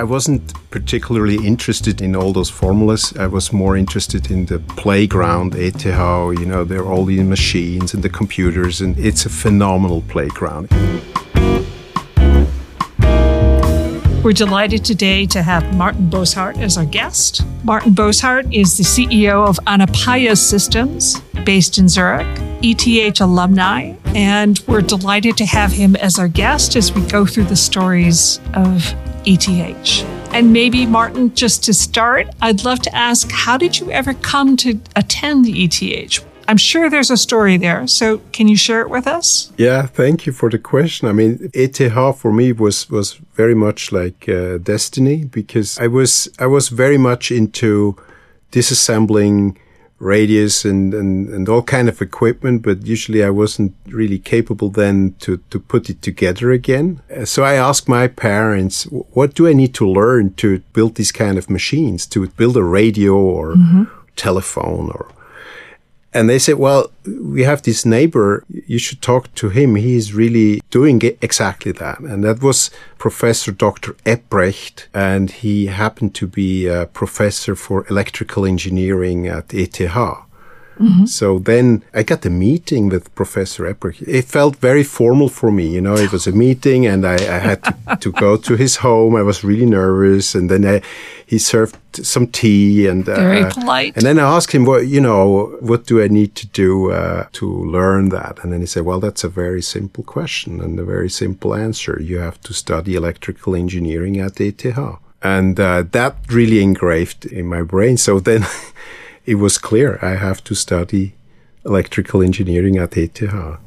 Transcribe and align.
I 0.00 0.04
wasn't 0.04 0.54
particularly 0.70 1.46
interested 1.46 2.00
in 2.00 2.16
all 2.16 2.32
those 2.32 2.48
formulas. 2.48 3.12
I 3.18 3.26
was 3.26 3.52
more 3.52 3.76
interested 3.76 4.30
in 4.30 4.46
the 4.46 4.58
playground, 4.58 5.54
ETH, 5.54 5.84
you 5.84 6.46
know, 6.46 6.64
there 6.64 6.80
are 6.80 6.90
all 6.90 7.04
the 7.04 7.22
machines 7.22 7.92
and 7.92 8.02
the 8.02 8.08
computers, 8.08 8.80
and 8.80 8.98
it's 8.98 9.26
a 9.26 9.28
phenomenal 9.28 10.00
playground. 10.08 10.70
We're 14.24 14.32
delighted 14.32 14.86
today 14.86 15.26
to 15.26 15.42
have 15.42 15.76
Martin 15.76 16.08
Bosshardt 16.08 16.56
as 16.56 16.78
our 16.78 16.86
guest. 16.86 17.42
Martin 17.62 17.92
Bosshardt 17.92 18.50
is 18.54 18.78
the 18.78 18.84
CEO 18.84 19.46
of 19.46 19.60
Anapaya 19.66 20.34
Systems, 20.34 21.20
based 21.44 21.76
in 21.76 21.90
Zurich, 21.90 22.26
ETH 22.62 23.20
alumni, 23.20 23.94
and 24.14 24.60
we're 24.66 24.80
delighted 24.80 25.36
to 25.36 25.44
have 25.44 25.72
him 25.72 25.94
as 25.96 26.18
our 26.18 26.28
guest 26.28 26.74
as 26.74 26.90
we 26.90 27.02
go 27.08 27.26
through 27.26 27.44
the 27.44 27.56
stories 27.56 28.40
of 28.54 28.94
ETH. 29.24 30.04
And 30.32 30.52
maybe, 30.52 30.86
Martin, 30.86 31.34
just 31.34 31.64
to 31.64 31.74
start, 31.74 32.28
I'd 32.40 32.64
love 32.64 32.80
to 32.82 32.94
ask 32.94 33.30
how 33.30 33.56
did 33.56 33.78
you 33.78 33.90
ever 33.90 34.14
come 34.14 34.56
to 34.58 34.80
attend 34.94 35.44
the 35.44 35.64
ETH? 35.64 36.24
I'm 36.50 36.56
sure 36.56 36.90
there's 36.90 37.10
a 37.10 37.16
story 37.16 37.56
there. 37.58 37.86
So 37.86 38.18
can 38.32 38.48
you 38.48 38.56
share 38.56 38.80
it 38.80 38.90
with 38.90 39.06
us? 39.06 39.52
Yeah, 39.56 39.86
thank 39.86 40.26
you 40.26 40.32
for 40.32 40.50
the 40.50 40.58
question. 40.58 41.06
I 41.06 41.12
mean, 41.12 41.50
ETH 41.54 42.16
for 42.16 42.32
me 42.32 42.52
was 42.52 42.90
was 42.90 43.20
very 43.34 43.54
much 43.54 43.92
like 43.92 44.28
uh, 44.28 44.58
destiny 44.58 45.24
because 45.24 45.78
I 45.78 45.86
was 45.86 46.28
I 46.40 46.46
was 46.46 46.68
very 46.68 46.98
much 46.98 47.30
into 47.30 47.94
disassembling 48.50 49.56
radios 50.00 50.64
and, 50.64 50.94
and, 50.94 51.28
and 51.28 51.48
all 51.48 51.62
kind 51.62 51.88
of 51.88 52.00
equipment, 52.00 52.62
but 52.62 52.86
usually 52.86 53.22
I 53.22 53.30
wasn't 53.30 53.74
really 53.86 54.18
capable 54.18 54.70
then 54.70 55.14
to, 55.20 55.36
to 55.50 55.60
put 55.60 55.90
it 55.90 56.02
together 56.02 56.50
again. 56.50 57.00
Uh, 57.14 57.26
so 57.26 57.44
I 57.44 57.54
asked 57.54 57.88
my 57.88 58.08
parents, 58.08 58.84
what 58.84 59.34
do 59.34 59.46
I 59.46 59.52
need 59.52 59.74
to 59.74 59.86
learn 59.86 60.34
to 60.34 60.60
build 60.72 60.94
these 60.94 61.12
kind 61.12 61.38
of 61.38 61.50
machines, 61.50 62.06
to 62.06 62.26
build 62.28 62.56
a 62.56 62.64
radio 62.64 63.14
or 63.14 63.54
mm-hmm. 63.54 63.84
telephone 64.16 64.90
or 64.90 65.08
and 66.12 66.28
they 66.28 66.38
said, 66.38 66.56
well, 66.56 66.90
we 67.06 67.44
have 67.44 67.62
this 67.62 67.86
neighbor. 67.86 68.44
You 68.48 68.78
should 68.78 69.00
talk 69.00 69.32
to 69.36 69.48
him. 69.48 69.76
He 69.76 69.94
is 69.94 70.12
really 70.12 70.60
doing 70.70 71.00
exactly 71.20 71.72
that. 71.72 72.00
And 72.00 72.24
that 72.24 72.42
was 72.42 72.70
Professor 72.98 73.52
Dr. 73.52 73.94
Epprecht. 74.04 74.88
And 74.92 75.30
he 75.30 75.66
happened 75.66 76.14
to 76.16 76.26
be 76.26 76.66
a 76.66 76.86
professor 76.86 77.54
for 77.54 77.86
electrical 77.88 78.44
engineering 78.44 79.28
at 79.28 79.54
ETH. 79.54 79.80
Mm-hmm. 80.80 81.04
So 81.04 81.38
then 81.38 81.82
I 81.92 82.02
got 82.02 82.24
a 82.24 82.30
meeting 82.30 82.88
with 82.88 83.14
Professor 83.14 83.66
Epprecht. 83.66 84.02
It 84.08 84.24
felt 84.24 84.56
very 84.56 84.82
formal 84.82 85.28
for 85.28 85.50
me. 85.50 85.66
You 85.66 85.82
know, 85.82 85.94
it 85.94 86.10
was 86.10 86.26
a 86.26 86.32
meeting 86.32 86.86
and 86.86 87.06
I, 87.06 87.16
I 87.16 87.38
had 87.38 87.62
to, 87.64 87.96
to, 88.00 88.12
go 88.12 88.38
to 88.38 88.56
his 88.56 88.76
home. 88.76 89.14
I 89.14 89.22
was 89.22 89.44
really 89.44 89.66
nervous. 89.66 90.34
And 90.34 90.48
then 90.50 90.64
I, 90.64 90.80
he 91.26 91.38
served 91.38 91.76
some 91.92 92.26
tea 92.28 92.86
and 92.86 93.06
uh, 93.06 93.14
very 93.14 93.50
polite. 93.50 93.94
And 93.96 94.06
then 94.06 94.18
I 94.18 94.22
asked 94.22 94.52
him, 94.52 94.64
what, 94.64 94.86
you 94.86 95.02
know, 95.02 95.56
what 95.60 95.84
do 95.86 96.02
I 96.02 96.08
need 96.08 96.34
to 96.36 96.46
do 96.46 96.90
uh, 96.92 97.26
to 97.32 97.46
learn 97.46 98.08
that? 98.08 98.38
And 98.42 98.50
then 98.52 98.60
he 98.60 98.66
said, 98.66 98.84
well, 98.84 99.00
that's 99.00 99.22
a 99.22 99.28
very 99.28 99.62
simple 99.62 100.02
question 100.02 100.62
and 100.62 100.80
a 100.80 100.84
very 100.84 101.10
simple 101.10 101.54
answer. 101.54 102.00
You 102.00 102.18
have 102.18 102.40
to 102.42 102.54
study 102.54 102.94
electrical 102.94 103.54
engineering 103.54 104.18
at 104.18 104.40
ETH. 104.40 104.64
And 105.22 105.60
uh, 105.60 105.84
that 105.92 106.16
really 106.30 106.62
engraved 106.62 107.26
in 107.26 107.46
my 107.46 107.60
brain. 107.60 107.98
So 107.98 108.18
then 108.18 108.46
it 109.26 109.36
was 109.36 109.58
clear 109.58 109.98
I 110.02 110.16
have 110.16 110.42
to 110.44 110.54
study 110.54 111.14
electrical 111.64 112.22
engineering 112.22 112.76
at 112.78 112.96
ETH. 112.96 113.58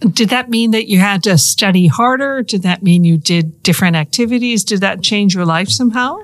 Did 0.00 0.30
that 0.30 0.50
mean 0.50 0.72
that 0.72 0.88
you 0.88 0.98
had 0.98 1.22
to 1.24 1.38
study 1.38 1.86
harder? 1.86 2.42
Did 2.42 2.62
that 2.62 2.82
mean 2.82 3.04
you 3.04 3.16
did 3.16 3.62
different 3.62 3.94
activities? 3.94 4.64
Did 4.64 4.80
that 4.80 5.02
change 5.02 5.34
your 5.34 5.44
life 5.44 5.68
somehow? 5.68 6.18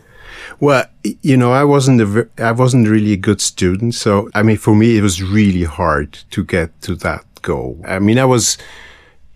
Well, 0.60 0.84
you 1.22 1.36
know, 1.36 1.52
I 1.52 1.64
wasn't 1.64 2.00
a, 2.00 2.28
I 2.38 2.52
wasn't 2.52 2.88
really 2.88 3.12
a 3.12 3.16
good 3.16 3.40
student. 3.40 3.94
So, 3.94 4.30
I 4.34 4.42
mean, 4.42 4.56
for 4.56 4.74
me, 4.74 4.96
it 4.96 5.02
was 5.02 5.22
really 5.22 5.64
hard 5.64 6.18
to 6.30 6.44
get 6.44 6.80
to 6.82 6.96
that 6.96 7.24
goal. 7.42 7.80
I 7.86 7.98
mean, 8.00 8.18
I 8.18 8.24
was 8.24 8.58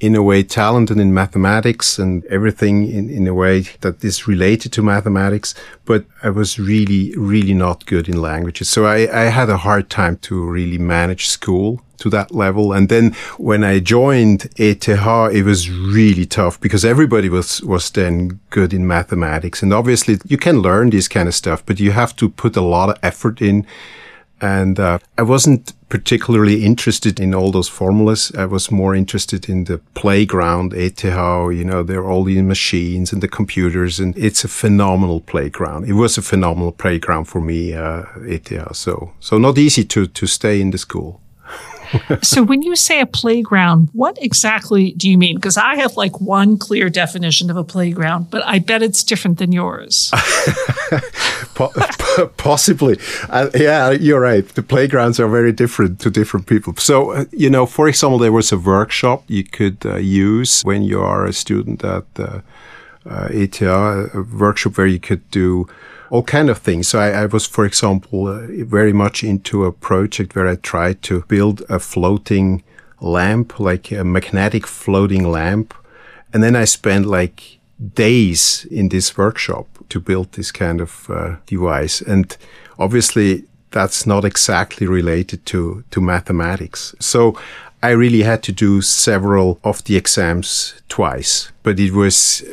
in 0.02 0.16
a 0.16 0.22
way 0.22 0.42
talented 0.42 0.98
in 0.98 1.14
mathematics 1.14 1.96
and 1.96 2.24
everything 2.24 2.90
in, 2.90 3.08
in 3.08 3.28
a 3.28 3.32
way 3.32 3.60
that 3.82 4.02
is 4.02 4.26
related 4.26 4.72
to 4.72 4.82
mathematics, 4.82 5.54
but 5.84 6.04
I 6.24 6.30
was 6.30 6.58
really, 6.58 7.14
really 7.16 7.54
not 7.54 7.86
good 7.86 8.08
in 8.08 8.20
languages. 8.20 8.68
So 8.68 8.84
I, 8.84 8.96
I 9.16 9.26
had 9.26 9.48
a 9.48 9.58
hard 9.58 9.88
time 9.88 10.16
to 10.22 10.44
really 10.44 10.76
manage 10.76 11.28
school 11.28 11.80
to 11.98 12.10
that 12.10 12.34
level. 12.34 12.72
And 12.72 12.88
then 12.88 13.12
when 13.38 13.62
I 13.62 13.78
joined 13.78 14.50
ETH, 14.56 14.88
it 14.88 15.44
was 15.44 15.70
really 15.70 16.26
tough 16.26 16.60
because 16.60 16.84
everybody 16.84 17.28
was, 17.28 17.62
was 17.62 17.88
then 17.88 18.40
good 18.50 18.74
in 18.74 18.88
mathematics. 18.88 19.62
And 19.62 19.72
obviously 19.72 20.18
you 20.26 20.36
can 20.36 20.58
learn 20.58 20.90
this 20.90 21.06
kind 21.06 21.28
of 21.28 21.34
stuff, 21.36 21.64
but 21.64 21.78
you 21.78 21.92
have 21.92 22.16
to 22.16 22.28
put 22.28 22.56
a 22.56 22.60
lot 22.60 22.90
of 22.90 22.98
effort 23.04 23.40
in 23.40 23.64
and 24.42 24.78
uh, 24.78 24.98
I 25.16 25.22
wasn't 25.22 25.72
particularly 25.88 26.64
interested 26.64 27.20
in 27.20 27.34
all 27.34 27.52
those 27.52 27.68
formulas. 27.68 28.32
I 28.36 28.46
was 28.46 28.70
more 28.70 28.94
interested 28.94 29.48
in 29.48 29.64
the 29.64 29.78
playground, 29.94 30.74
ETH, 30.74 31.04
you 31.04 31.64
know, 31.64 31.82
there 31.82 32.00
are 32.00 32.10
all 32.10 32.24
these 32.24 32.42
machines 32.42 33.12
and 33.12 33.22
the 33.22 33.28
computers, 33.28 34.00
and 34.00 34.16
it's 34.18 34.44
a 34.44 34.48
phenomenal 34.48 35.20
playground. 35.20 35.88
It 35.88 35.92
was 35.92 36.18
a 36.18 36.22
phenomenal 36.22 36.72
playground 36.72 37.26
for 37.26 37.40
me, 37.40 37.74
uh, 37.74 38.04
ETH. 38.22 38.76
So, 38.76 39.12
so 39.20 39.38
not 39.38 39.58
easy 39.58 39.84
to, 39.84 40.06
to 40.06 40.26
stay 40.26 40.60
in 40.60 40.70
the 40.70 40.78
school. 40.78 41.20
so 42.22 42.42
when 42.42 42.62
you 42.62 42.76
say 42.76 43.00
a 43.00 43.06
playground, 43.06 43.88
what 43.92 44.16
exactly 44.20 44.92
do 44.92 45.08
you 45.08 45.18
mean? 45.18 45.36
Because 45.36 45.56
I 45.56 45.76
have 45.76 45.96
like 45.96 46.20
one 46.20 46.58
clear 46.58 46.88
definition 46.88 47.50
of 47.50 47.56
a 47.56 47.64
playground, 47.64 48.30
but 48.30 48.42
I 48.44 48.58
bet 48.58 48.82
it's 48.82 49.02
different 49.02 49.38
than 49.38 49.52
yours. 49.52 50.10
Possibly. 52.36 52.98
Uh, 53.28 53.50
yeah, 53.54 53.90
you're 53.90 54.20
right. 54.20 54.46
The 54.46 54.62
playgrounds 54.62 55.20
are 55.20 55.28
very 55.28 55.52
different 55.52 56.00
to 56.00 56.10
different 56.10 56.46
people. 56.46 56.74
So, 56.76 57.12
uh, 57.12 57.24
you 57.32 57.50
know, 57.50 57.66
for 57.66 57.88
example, 57.88 58.18
there 58.18 58.32
was 58.32 58.52
a 58.52 58.58
workshop 58.58 59.24
you 59.28 59.44
could 59.44 59.84
uh, 59.84 59.96
use 59.96 60.62
when 60.62 60.82
you 60.82 61.00
are 61.00 61.24
a 61.24 61.32
student 61.32 61.84
at 61.84 62.04
uh, 62.18 62.40
ETH, 63.04 63.62
a 63.62 64.26
workshop 64.32 64.78
where 64.78 64.86
you 64.86 65.00
could 65.00 65.28
do 65.30 65.68
all 66.12 66.22
kind 66.22 66.50
of 66.50 66.58
things. 66.58 66.88
So 66.88 66.98
I, 66.98 67.22
I 67.22 67.26
was, 67.26 67.46
for 67.46 67.64
example, 67.64 68.28
uh, 68.28 68.46
very 68.66 68.92
much 68.92 69.24
into 69.24 69.64
a 69.64 69.72
project 69.72 70.36
where 70.36 70.46
I 70.46 70.56
tried 70.56 71.00
to 71.04 71.22
build 71.22 71.62
a 71.70 71.78
floating 71.78 72.62
lamp, 73.00 73.58
like 73.58 73.90
a 73.90 74.04
magnetic 74.04 74.66
floating 74.66 75.26
lamp. 75.30 75.72
And 76.34 76.42
then 76.42 76.54
I 76.54 76.66
spent 76.66 77.06
like 77.06 77.58
days 77.94 78.66
in 78.70 78.90
this 78.90 79.16
workshop 79.16 79.66
to 79.88 80.00
build 80.00 80.32
this 80.32 80.52
kind 80.52 80.82
of 80.82 81.08
uh, 81.08 81.36
device. 81.46 82.02
And 82.02 82.36
obviously 82.78 83.44
that's 83.70 84.06
not 84.06 84.26
exactly 84.26 84.86
related 84.86 85.46
to, 85.46 85.82
to 85.92 86.00
mathematics. 86.02 86.94
So 87.00 87.40
I 87.82 87.92
really 87.92 88.22
had 88.22 88.42
to 88.42 88.52
do 88.52 88.82
several 88.82 89.60
of 89.64 89.82
the 89.84 89.96
exams 89.96 90.74
twice, 90.90 91.50
but 91.62 91.80
it 91.80 91.92
was 91.92 92.44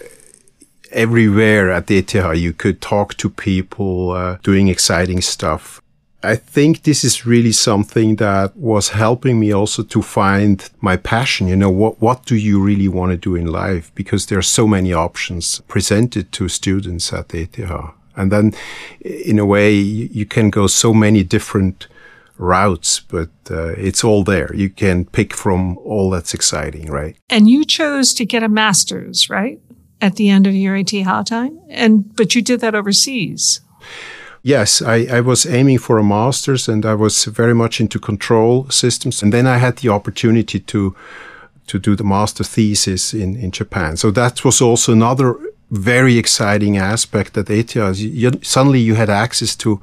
everywhere 0.92 1.72
at 1.72 1.88
the 1.88 1.98
ETH, 1.98 2.38
you 2.38 2.54
could 2.54 2.82
talk 2.82 3.16
to 3.16 3.30
people 3.30 4.12
uh, 4.12 4.38
doing 4.44 4.68
exciting 4.68 5.22
stuff. 5.22 5.82
I 6.22 6.36
think 6.36 6.84
this 6.84 7.06
is 7.06 7.26
really 7.26 7.54
something 7.54 8.18
that 8.18 8.56
was 8.58 8.90
helping 8.90 9.40
me 9.40 9.54
also 9.54 9.84
to 9.84 10.02
find 10.02 10.70
my 10.82 10.98
passion. 10.98 11.48
You 11.48 11.56
know, 11.56 11.70
what, 11.70 12.02
what 12.02 12.26
do 12.26 12.36
you 12.36 12.62
really 12.62 12.90
want 12.90 13.12
to 13.12 13.18
do 13.18 13.36
in 13.36 13.48
life? 13.48 13.92
Because 13.96 14.26
there 14.26 14.38
are 14.38 14.42
so 14.42 14.68
many 14.68 14.92
options 14.92 15.62
presented 15.70 16.34
to 16.34 16.50
students 16.50 17.14
at 17.14 17.30
the 17.30 17.44
ETH. 17.44 17.94
And 18.18 18.32
then 18.34 18.54
in 19.00 19.40
a 19.40 19.46
way, 19.46 19.72
you 19.72 20.26
can 20.26 20.50
go 20.50 20.68
so 20.68 20.94
many 20.94 21.24
different 21.24 21.88
routes, 22.38 23.00
but 23.00 23.30
uh, 23.50 23.70
it's 23.78 24.04
all 24.04 24.24
there. 24.26 24.54
You 24.54 24.70
can 24.70 25.06
pick 25.06 25.34
from 25.34 25.78
all 25.80 26.10
that's 26.10 26.34
exciting, 26.34 26.92
right? 26.92 27.16
And 27.30 27.50
you 27.50 27.64
chose 27.64 28.14
to 28.16 28.26
get 28.26 28.44
a 28.44 28.50
master's, 28.50 29.30
right? 29.30 29.60
At 30.02 30.16
the 30.16 30.30
end 30.30 30.48
of 30.48 30.54
your 30.54 30.76
ETH 30.76 31.26
time, 31.26 31.60
and 31.70 32.16
but 32.16 32.36
you 32.36 32.42
did 32.42 32.60
that 32.62 32.76
overseas. 32.76 33.62
Yes, 34.42 34.82
I, 34.82 35.06
I 35.18 35.22
was 35.22 35.46
aiming 35.46 35.80
for 35.80 35.98
a 35.98 36.04
master's, 36.04 36.70
and 36.70 36.86
I 36.86 36.96
was 36.96 37.26
very 37.26 37.54
much 37.54 37.82
into 37.82 38.00
control 38.00 38.70
systems. 38.70 39.22
And 39.22 39.34
then 39.34 39.46
I 39.46 39.58
had 39.58 39.78
the 39.78 39.90
opportunity 39.90 40.60
to 40.60 40.96
to 41.68 41.80
do 41.80 41.96
the 41.96 42.04
master 42.04 42.44
thesis 42.44 43.14
in 43.14 43.36
in 43.36 43.52
Japan. 43.52 43.98
So 43.98 44.12
that 44.12 44.44
was 44.44 44.62
also 44.62 44.92
another 44.92 45.36
very 45.72 46.18
exciting 46.18 46.78
aspect 46.78 47.34
that 47.34 47.50
at 47.50 47.76
ETH. 47.76 48.00
You, 48.00 48.32
suddenly, 48.42 48.80
you 48.80 48.96
had 48.96 49.10
access 49.10 49.56
to 49.58 49.82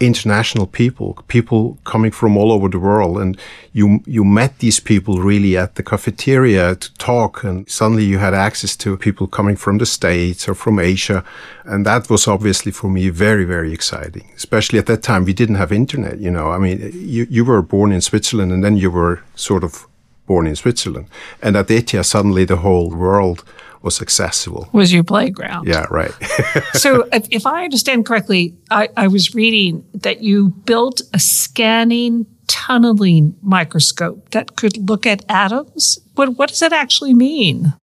international 0.00 0.66
people, 0.66 1.22
people 1.28 1.78
coming 1.84 2.10
from 2.10 2.36
all 2.36 2.50
over 2.50 2.68
the 2.68 2.78
world. 2.78 3.18
And 3.18 3.38
you, 3.72 4.00
you 4.06 4.24
met 4.24 4.58
these 4.58 4.80
people 4.80 5.18
really 5.18 5.56
at 5.56 5.74
the 5.74 5.82
cafeteria 5.82 6.74
to 6.76 6.94
talk. 6.94 7.44
And 7.44 7.68
suddenly 7.68 8.04
you 8.04 8.18
had 8.18 8.34
access 8.34 8.74
to 8.76 8.96
people 8.96 9.26
coming 9.26 9.56
from 9.56 9.78
the 9.78 9.86
States 9.86 10.48
or 10.48 10.54
from 10.54 10.78
Asia. 10.78 11.22
And 11.64 11.84
that 11.86 12.08
was 12.08 12.26
obviously 12.26 12.72
for 12.72 12.88
me 12.88 13.10
very, 13.10 13.44
very 13.44 13.72
exciting. 13.72 14.30
Especially 14.34 14.78
at 14.78 14.86
that 14.86 15.02
time, 15.02 15.24
we 15.24 15.34
didn't 15.34 15.56
have 15.56 15.70
internet, 15.70 16.18
you 16.18 16.30
know. 16.30 16.50
I 16.50 16.58
mean, 16.58 16.90
you, 16.94 17.26
you 17.30 17.44
were 17.44 17.62
born 17.62 17.92
in 17.92 18.00
Switzerland 18.00 18.52
and 18.52 18.64
then 18.64 18.76
you 18.76 18.90
were 18.90 19.22
sort 19.34 19.62
of 19.62 19.86
born 20.26 20.46
in 20.46 20.56
Switzerland. 20.56 21.08
And 21.42 21.56
at 21.56 21.70
ETH, 21.70 22.06
suddenly 22.06 22.44
the 22.44 22.56
whole 22.56 22.90
world 22.90 23.44
was 23.82 23.96
successful. 23.96 24.68
Was 24.72 24.92
your 24.92 25.04
playground. 25.04 25.66
Yeah, 25.66 25.86
right. 25.90 26.12
so, 26.72 27.08
if, 27.12 27.26
if, 27.30 27.46
I 27.46 27.64
understand 27.64 28.06
correctly, 28.06 28.54
I, 28.70 28.88
I 28.96 29.08
was 29.08 29.34
reading 29.34 29.84
that 29.94 30.22
you 30.22 30.50
built 30.66 31.00
a 31.14 31.18
scanning 31.18 32.26
tunneling 32.46 33.36
microscope 33.42 34.30
that 34.30 34.56
could 34.56 34.88
look 34.88 35.06
at 35.06 35.24
atoms. 35.28 35.98
What, 36.14 36.36
what 36.36 36.48
does 36.50 36.58
that 36.58 36.72
actually 36.72 37.14
mean? 37.14 37.74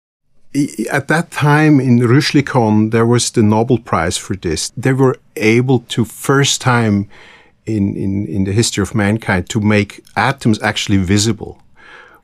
At 0.91 1.07
that 1.07 1.31
time 1.31 1.79
in 1.79 1.99
Rüschlikon, 1.99 2.91
there 2.91 3.05
was 3.05 3.31
the 3.31 3.43
Nobel 3.43 3.77
Prize 3.77 4.17
for 4.17 4.35
this. 4.35 4.71
They 4.75 4.93
were 4.93 5.17
able 5.35 5.79
to 5.89 6.03
first 6.03 6.61
time 6.61 7.07
in, 7.65 7.95
in, 7.95 8.25
in 8.27 8.43
the 8.45 8.51
history 8.51 8.81
of 8.81 8.95
mankind 8.95 9.49
to 9.49 9.61
make 9.61 10.03
atoms 10.15 10.61
actually 10.61 10.97
visible, 10.97 11.61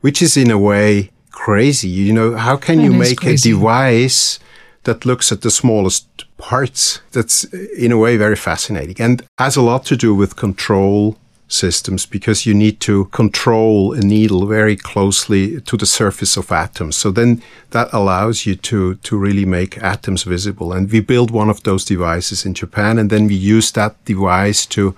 which 0.00 0.20
is 0.20 0.36
in 0.36 0.50
a 0.50 0.58
way 0.58 1.10
crazy. 1.34 1.88
You 1.88 2.12
know, 2.12 2.36
how 2.36 2.56
can 2.56 2.78
that 2.78 2.84
you 2.84 2.92
make 2.92 3.18
crazy. 3.18 3.50
a 3.50 3.54
device 3.54 4.38
that 4.84 5.04
looks 5.04 5.32
at 5.32 5.40
the 5.42 5.50
smallest 5.50 6.06
parts? 6.38 7.00
That's 7.12 7.44
in 7.84 7.92
a 7.92 7.98
way 7.98 8.16
very 8.16 8.36
fascinating 8.36 8.96
and 8.98 9.22
has 9.38 9.56
a 9.56 9.62
lot 9.62 9.84
to 9.86 9.96
do 9.96 10.14
with 10.14 10.36
control 10.36 11.16
systems 11.48 12.06
because 12.06 12.46
you 12.46 12.54
need 12.54 12.80
to 12.80 13.04
control 13.06 13.92
a 13.92 14.00
needle 14.00 14.46
very 14.46 14.76
closely 14.76 15.60
to 15.60 15.76
the 15.76 15.86
surface 15.86 16.36
of 16.36 16.50
atoms. 16.50 16.96
So 16.96 17.10
then 17.10 17.42
that 17.70 17.88
allows 17.92 18.46
you 18.46 18.56
to, 18.56 18.94
to 18.94 19.16
really 19.16 19.44
make 19.44 19.78
atoms 19.78 20.22
visible. 20.22 20.72
And 20.72 20.90
we 20.90 21.00
built 21.00 21.30
one 21.30 21.50
of 21.50 21.62
those 21.62 21.84
devices 21.84 22.46
in 22.46 22.54
Japan 22.54 22.98
and 22.98 23.10
then 23.10 23.26
we 23.26 23.34
use 23.34 23.72
that 23.72 24.02
device 24.04 24.66
to 24.66 24.94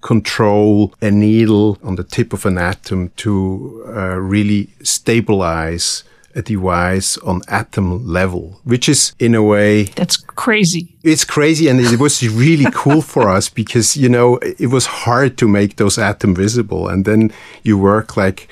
control 0.00 0.94
a 1.00 1.10
needle 1.10 1.78
on 1.82 1.96
the 1.96 2.04
tip 2.04 2.32
of 2.32 2.46
an 2.46 2.58
atom 2.58 3.10
to 3.16 3.84
uh, 3.88 4.16
really 4.16 4.70
stabilize 4.82 6.04
a 6.34 6.42
device 6.42 7.18
on 7.18 7.42
atom 7.48 8.06
level, 8.06 8.60
which 8.64 8.88
is 8.88 9.12
in 9.18 9.34
a 9.34 9.42
way 9.42 9.84
that's 9.84 10.16
crazy. 10.16 10.94
It's 11.02 11.24
crazy, 11.24 11.68
and 11.68 11.80
it 11.80 11.98
was 11.98 12.26
really 12.28 12.70
cool 12.74 13.02
for 13.02 13.28
us 13.28 13.48
because 13.48 13.96
you 13.96 14.08
know 14.08 14.36
it 14.36 14.70
was 14.70 14.86
hard 14.86 15.36
to 15.38 15.48
make 15.48 15.76
those 15.76 15.98
atoms 15.98 16.38
visible, 16.38 16.88
and 16.88 17.04
then 17.04 17.32
you 17.64 17.76
work 17.76 18.16
like 18.16 18.48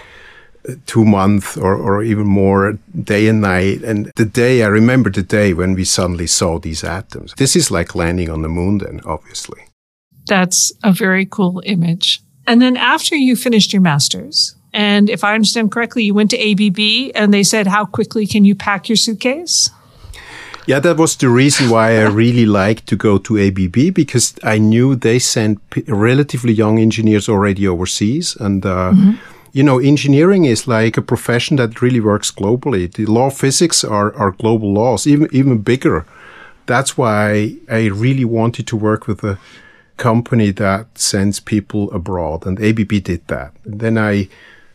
two 0.86 1.04
months 1.04 1.56
or, 1.56 1.76
or 1.76 2.02
even 2.02 2.26
more 2.26 2.78
day 3.04 3.28
and 3.28 3.40
night. 3.40 3.82
And 3.82 4.10
the 4.16 4.24
day, 4.24 4.62
I 4.62 4.66
remember 4.66 5.10
the 5.10 5.22
day 5.22 5.54
when 5.54 5.74
we 5.74 5.84
suddenly 5.84 6.26
saw 6.26 6.58
these 6.58 6.84
atoms. 6.84 7.34
This 7.36 7.56
is 7.56 7.70
like 7.70 7.94
landing 7.94 8.30
on 8.30 8.42
the 8.42 8.48
moon, 8.48 8.78
then, 8.78 9.00
obviously. 9.04 9.65
That's 10.26 10.72
a 10.82 10.92
very 10.92 11.26
cool 11.26 11.62
image. 11.64 12.20
And 12.46 12.62
then 12.62 12.76
after 12.76 13.16
you 13.16 13.36
finished 13.36 13.72
your 13.72 13.82
master's, 13.82 14.54
and 14.72 15.08
if 15.08 15.24
I 15.24 15.34
understand 15.34 15.72
correctly, 15.72 16.04
you 16.04 16.14
went 16.14 16.30
to 16.32 16.38
ABB 16.38 17.12
and 17.14 17.32
they 17.32 17.42
said, 17.42 17.66
How 17.66 17.86
quickly 17.86 18.26
can 18.26 18.44
you 18.44 18.54
pack 18.54 18.88
your 18.88 18.96
suitcase? 18.96 19.70
Yeah, 20.66 20.80
that 20.80 20.96
was 20.96 21.16
the 21.16 21.28
reason 21.28 21.70
why 21.70 21.96
I 21.96 22.08
really 22.08 22.44
liked 22.62 22.86
to 22.88 22.96
go 22.96 23.18
to 23.18 23.38
ABB 23.38 23.94
because 23.94 24.34
I 24.42 24.58
knew 24.58 24.94
they 24.96 25.18
sent 25.18 25.60
relatively 25.86 26.52
young 26.52 26.78
engineers 26.78 27.28
already 27.28 27.66
overseas. 27.66 28.36
And, 28.36 28.66
uh, 28.66 28.92
mm-hmm. 28.92 29.12
you 29.52 29.62
know, 29.62 29.78
engineering 29.78 30.44
is 30.44 30.66
like 30.66 30.96
a 30.96 31.02
profession 31.02 31.56
that 31.56 31.80
really 31.80 32.00
works 32.00 32.30
globally. 32.30 32.92
The 32.92 33.06
law 33.06 33.28
of 33.28 33.38
physics 33.38 33.84
are, 33.84 34.12
are 34.14 34.32
global 34.32 34.72
laws, 34.72 35.06
even, 35.06 35.28
even 35.32 35.58
bigger. 35.58 36.04
That's 36.66 36.98
why 36.98 37.54
I 37.70 37.86
really 37.86 38.24
wanted 38.24 38.66
to 38.66 38.76
work 38.76 39.06
with 39.06 39.22
a 39.22 39.38
company 39.96 40.50
that 40.52 40.98
sends 40.98 41.40
people 41.40 41.90
abroad, 41.92 42.46
and 42.46 42.62
ABB 42.62 43.02
did 43.02 43.26
that. 43.28 43.52
then 43.64 43.98
I 43.98 44.28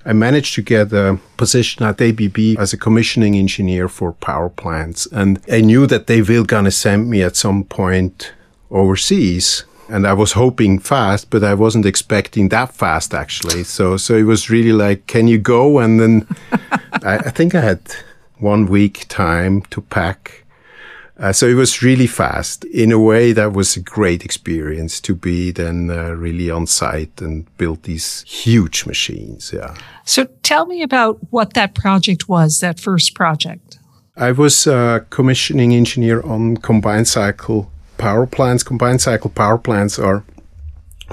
I 0.04 0.14
managed 0.14 0.56
to 0.56 0.64
get 0.64 0.92
a 0.94 1.20
position 1.38 1.86
at 1.86 2.02
ABB 2.02 2.58
as 2.58 2.74
a 2.74 2.78
commissioning 2.78 3.36
engineer 3.36 3.88
for 3.88 4.14
power 4.14 4.50
plants, 4.50 5.06
and 5.12 5.40
I 5.52 5.62
knew 5.62 5.86
that 5.88 6.08
they 6.08 6.22
will 6.22 6.44
gonna 6.44 6.72
send 6.72 7.10
me 7.10 7.22
at 7.22 7.36
some 7.36 7.64
point 7.64 8.34
overseas. 8.72 9.66
And 9.90 10.08
I 10.08 10.14
was 10.14 10.32
hoping 10.32 10.80
fast, 10.80 11.30
but 11.30 11.44
I 11.44 11.54
wasn't 11.54 11.86
expecting 11.86 12.50
that 12.50 12.74
fast 12.74 13.14
actually. 13.14 13.66
So, 13.66 13.98
so 13.98 14.16
it 14.16 14.24
was 14.24 14.50
really 14.50 14.72
like, 14.72 15.06
can 15.06 15.28
you 15.28 15.38
go? 15.38 15.80
And 15.80 16.00
then 16.00 16.28
I, 17.04 17.18
I 17.18 17.30
think 17.30 17.54
I 17.54 17.60
had 17.60 17.82
one 18.40 18.68
week 18.68 19.06
time 19.10 19.62
to 19.64 19.82
pack 19.82 20.41
uh, 21.22 21.32
so 21.32 21.48
it 21.48 21.54
was 21.54 21.84
really 21.84 22.08
fast. 22.08 22.66
In 22.66 22.92
a 22.92 23.00
way, 23.00 23.32
that 23.32 23.54
was 23.54 23.78
a 23.78 23.80
great 23.80 24.26
experience 24.26 25.00
to 25.02 25.14
be 25.14 25.52
then 25.52 25.92
uh, 25.92 26.14
really 26.14 26.50
on 26.50 26.66
site 26.66 27.22
and 27.22 27.46
build 27.58 27.84
these 27.84 28.24
huge 28.24 28.88
machines. 28.88 29.54
Yeah. 29.54 29.76
So 30.04 30.26
tell 30.42 30.66
me 30.66 30.82
about 30.82 31.20
what 31.30 31.54
that 31.54 31.76
project 31.76 32.28
was, 32.28 32.60
that 32.62 32.80
first 32.80 33.14
project. 33.14 33.78
I 34.18 34.32
was 34.32 34.66
a 34.66 35.06
commissioning 35.12 35.74
engineer 35.76 36.22
on 36.24 36.58
combined 36.58 37.08
cycle 37.08 37.72
power 38.00 38.26
plants. 38.26 38.64
Combined 38.64 39.02
cycle 39.02 39.30
power 39.30 39.60
plants 39.60 40.00
are 40.00 40.24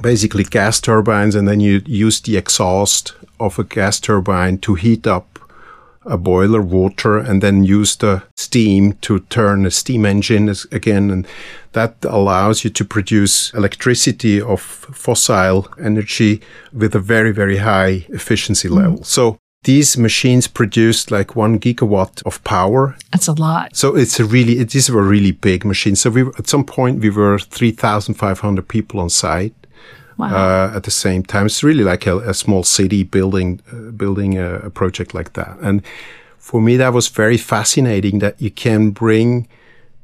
basically 0.02 0.44
gas 0.44 0.80
turbines, 0.80 1.34
and 1.34 1.46
then 1.46 1.60
you 1.60 1.82
use 1.84 2.20
the 2.20 2.38
exhaust 2.38 3.12
of 3.38 3.58
a 3.58 3.64
gas 3.64 4.00
turbine 4.00 4.56
to 4.58 4.74
heat 4.74 5.06
up 5.06 5.37
a 6.04 6.16
boiler 6.16 6.62
water 6.62 7.18
and 7.18 7.42
then 7.42 7.64
use 7.64 7.96
the 7.96 8.22
steam 8.36 8.92
to 9.00 9.20
turn 9.20 9.66
a 9.66 9.70
steam 9.70 10.06
engine 10.06 10.52
again. 10.72 11.10
And 11.10 11.26
that 11.72 11.96
allows 12.04 12.64
you 12.64 12.70
to 12.70 12.84
produce 12.84 13.52
electricity 13.54 14.40
of 14.40 14.60
fossil 14.60 15.68
energy 15.82 16.40
with 16.72 16.94
a 16.94 17.00
very, 17.00 17.32
very 17.32 17.58
high 17.58 18.06
efficiency 18.08 18.68
level. 18.68 18.98
Mm. 18.98 19.06
So 19.06 19.38
these 19.64 19.98
machines 19.98 20.46
produce 20.46 21.10
like 21.10 21.36
one 21.36 21.58
gigawatt 21.58 22.22
of 22.24 22.42
power. 22.44 22.96
That's 23.12 23.28
a 23.28 23.32
lot. 23.32 23.76
So 23.76 23.96
it's 23.96 24.20
a 24.20 24.24
really, 24.24 24.60
it 24.60 24.74
is 24.74 24.88
a 24.88 24.96
really 24.96 25.32
big 25.32 25.64
machine. 25.64 25.96
So 25.96 26.10
we, 26.10 26.22
at 26.38 26.48
some 26.48 26.64
point 26.64 27.00
we 27.00 27.10
were 27.10 27.38
3,500 27.38 28.68
people 28.68 29.00
on 29.00 29.10
site 29.10 29.54
wow. 30.18 30.34
uh, 30.34 30.76
at 30.76 30.82
the 30.82 30.90
same 30.90 31.22
time. 31.22 31.46
It's 31.46 31.62
really 31.62 31.84
like 31.84 32.06
a, 32.06 32.18
a 32.18 32.34
small 32.34 32.64
city 32.64 33.04
building 33.04 33.60
uh, 33.72 33.90
building 33.92 34.36
a, 34.36 34.56
a, 34.56 34.70
project 34.70 35.14
like 35.14 35.32
that. 35.32 35.56
And 35.62 35.82
for 36.38 36.60
me, 36.60 36.76
that 36.76 36.92
was 36.92 37.08
very 37.08 37.38
fascinating 37.38 38.18
that 38.18 38.40
you 38.40 38.50
can 38.50 38.90
bring 38.90 39.48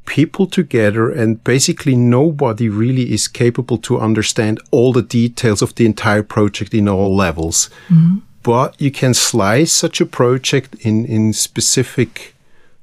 people 0.07 0.47
together 0.47 1.11
and 1.11 1.43
basically 1.45 1.97
nobody 1.97 2.69
really 2.69 3.13
is 3.13 3.27
capable 3.27 3.79
to 3.79 3.99
understand 3.99 4.61
all 4.71 4.93
the 4.93 5.03
details 5.03 5.63
of 5.63 5.75
the 5.77 5.87
entire 5.87 6.23
project 6.23 6.75
in 6.75 6.89
all 6.89 7.17
levels. 7.17 7.71
Mm-hmm. 7.89 8.19
But 8.43 8.79
you 8.79 8.91
can 8.91 9.15
slice 9.15 9.73
such 9.73 10.03
a 10.03 10.07
project 10.07 10.75
in, 10.81 11.07
in 11.07 11.33
specific 11.33 12.35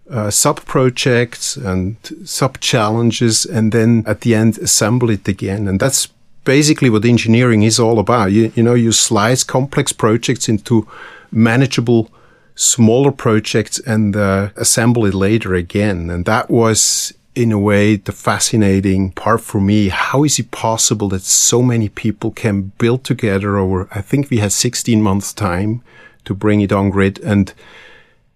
uh, 0.10 0.32
sub 0.32 0.66
projects 0.66 1.56
and 1.56 1.96
sub 2.26 2.60
challenges, 2.60 3.46
and 3.46 3.72
then 3.72 4.04
at 4.08 4.22
the 4.22 4.34
end 4.34 4.58
assemble 4.58 5.12
it 5.12 5.28
again. 5.28 5.68
And 5.68 5.80
that's 5.80 6.10
basically 6.44 6.90
what 6.90 7.06
engineering 7.06 7.64
is 7.64 7.80
all 7.80 8.00
about. 8.00 8.32
You, 8.32 8.52
you 8.56 8.64
know, 8.64 8.74
you 8.74 8.92
slice 8.92 9.44
complex 9.44 9.94
projects 9.94 10.50
into 10.50 10.88
manageable 11.32 12.10
smaller 12.56 13.12
projects 13.12 13.80
and 13.80 14.16
uh, 14.16 14.50
assemble 14.56 15.06
it 15.06 15.14
later 15.14 15.54
again. 15.56 16.10
And 16.10 16.26
that 16.26 16.50
was 16.50 17.14
in 17.34 17.52
a 17.52 17.60
way 17.60 17.96
the 17.96 18.12
fascinating 18.12 19.12
part 19.12 19.42
for 19.42 19.62
me. 19.62 19.90
How 19.90 20.24
is 20.24 20.38
it 20.38 20.52
possible 20.52 21.10
that 21.10 21.22
so 21.22 21.62
many 21.62 21.90
people 21.90 22.32
can 22.32 22.74
build 22.78 23.04
together 23.04 23.58
over, 23.58 23.88
I 23.92 24.02
think 24.02 24.30
we 24.30 24.38
had 24.38 24.52
16 24.52 25.02
months 25.02 25.34
time 25.34 25.82
to 26.26 26.34
bring 26.34 26.62
it 26.62 26.72
on 26.72 26.90
grid 26.90 27.20
and 27.20 27.54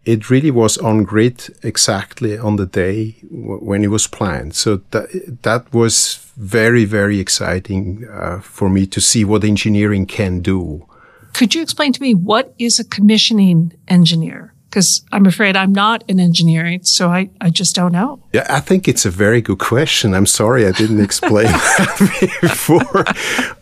it 0.05 0.29
really 0.29 0.51
was 0.51 0.77
on 0.77 1.03
grid 1.03 1.47
exactly 1.63 2.37
on 2.37 2.55
the 2.55 2.67
day 2.67 3.15
when 3.29 3.83
it 3.83 3.87
was 3.87 4.07
planned. 4.07 4.55
So 4.55 4.81
that, 4.91 5.41
that 5.41 5.73
was 5.73 6.24
very, 6.37 6.85
very 6.85 7.19
exciting 7.19 8.07
uh, 8.11 8.39
for 8.41 8.69
me 8.69 8.85
to 8.87 8.99
see 8.99 9.23
what 9.23 9.43
engineering 9.43 10.05
can 10.05 10.41
do. 10.41 10.85
Could 11.33 11.55
you 11.55 11.61
explain 11.61 11.93
to 11.93 12.01
me 12.01 12.13
what 12.13 12.53
is 12.57 12.79
a 12.79 12.83
commissioning 12.83 13.73
engineer? 13.87 14.53
Because 14.69 15.03
I'm 15.13 15.25
afraid 15.25 15.55
I'm 15.55 15.71
not 15.71 16.03
an 16.09 16.19
engineer, 16.19 16.79
so 16.81 17.09
I, 17.09 17.29
I 17.39 17.49
just 17.49 17.75
don't 17.75 17.93
know. 17.93 18.19
Yeah, 18.33 18.45
I 18.49 18.59
think 18.59 18.89
it's 18.89 19.05
a 19.05 19.09
very 19.09 19.41
good 19.41 19.59
question. 19.59 20.13
I'm 20.13 20.25
sorry 20.25 20.65
I 20.65 20.71
didn't 20.71 20.99
explain 20.99 21.45
that 21.51 22.37
before. 22.41 23.05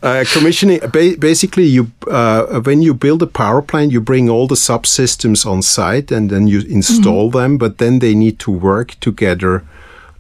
Uh, 0.02 0.26
commissioning, 0.34 0.80
ba- 0.80 1.16
basically, 1.20 1.66
you 1.66 1.92
uh, 2.08 2.62
when 2.62 2.82
you 2.82 2.96
build 2.96 3.22
a 3.22 3.28
power 3.28 3.62
plant, 3.62 3.92
you 3.92 4.02
bring 4.02 4.28
all 4.28 4.48
the 4.48 4.56
subsystems 4.56 5.46
on 5.46 5.62
site 5.62 6.12
and 6.12 6.32
then 6.32 6.48
you 6.48 6.62
install 6.62 7.30
mm-hmm. 7.30 7.38
them, 7.38 7.58
but 7.60 7.78
then 7.78 8.00
they 8.00 8.16
need 8.16 8.40
to 8.40 8.52
work 8.52 9.00
together 9.00 9.64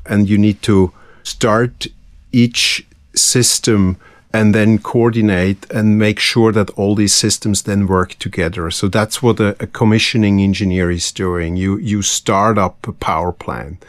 and 0.05 0.29
you 0.29 0.37
need 0.37 0.61
to 0.61 0.91
start 1.23 1.87
each 2.33 2.85
system 3.15 3.97
and 4.33 4.55
then 4.55 4.79
coordinate 4.79 5.69
and 5.71 5.99
make 5.99 6.19
sure 6.19 6.51
that 6.51 6.71
all 6.71 6.95
these 6.95 7.13
systems 7.13 7.61
then 7.61 7.85
work 7.85 8.15
together. 8.15 8.71
So 8.71 8.87
that's 8.87 9.21
what 9.21 9.39
a, 9.39 9.55
a, 9.61 9.67
commissioning 9.67 10.41
engineer 10.41 10.89
is 10.89 11.11
doing. 11.11 11.55
You, 11.55 11.77
you 11.77 12.01
start 12.01 12.57
up 12.57 12.87
a 12.87 12.93
power 12.93 13.31
plant. 13.31 13.85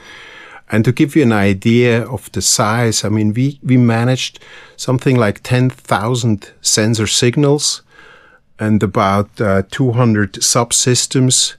And 0.70 0.84
to 0.84 0.92
give 0.92 1.16
you 1.16 1.22
an 1.22 1.32
idea 1.32 2.06
of 2.06 2.30
the 2.32 2.42
size, 2.42 3.04
I 3.04 3.08
mean, 3.08 3.32
we, 3.32 3.58
we 3.62 3.78
managed 3.78 4.38
something 4.76 5.16
like 5.16 5.42
10,000 5.42 6.52
sensor 6.60 7.06
signals 7.06 7.82
and 8.58 8.82
about 8.82 9.40
uh, 9.40 9.62
200 9.70 10.34
subsystems. 10.34 11.54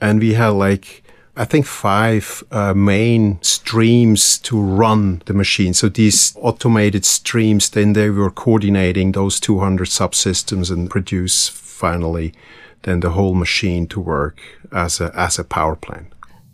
And 0.00 0.20
we 0.20 0.34
had 0.34 0.48
like 0.48 1.01
I 1.36 1.44
think, 1.46 1.66
five 1.66 2.44
uh, 2.50 2.74
main 2.74 3.38
streams 3.42 4.38
to 4.40 4.60
run 4.60 5.22
the 5.24 5.32
machine. 5.32 5.72
So 5.72 5.88
these 5.88 6.36
automated 6.36 7.04
streams, 7.04 7.70
then 7.70 7.94
they 7.94 8.10
were 8.10 8.30
coordinating 8.30 9.12
those 9.12 9.40
200 9.40 9.88
subsystems 9.88 10.70
and 10.70 10.90
produce 10.90 11.48
finally 11.48 12.34
then 12.82 13.00
the 13.00 13.10
whole 13.10 13.34
machine 13.34 13.86
to 13.86 14.00
work 14.00 14.40
as 14.72 15.00
a, 15.00 15.10
as 15.14 15.38
a 15.38 15.44
power 15.44 15.76
plant. 15.76 16.06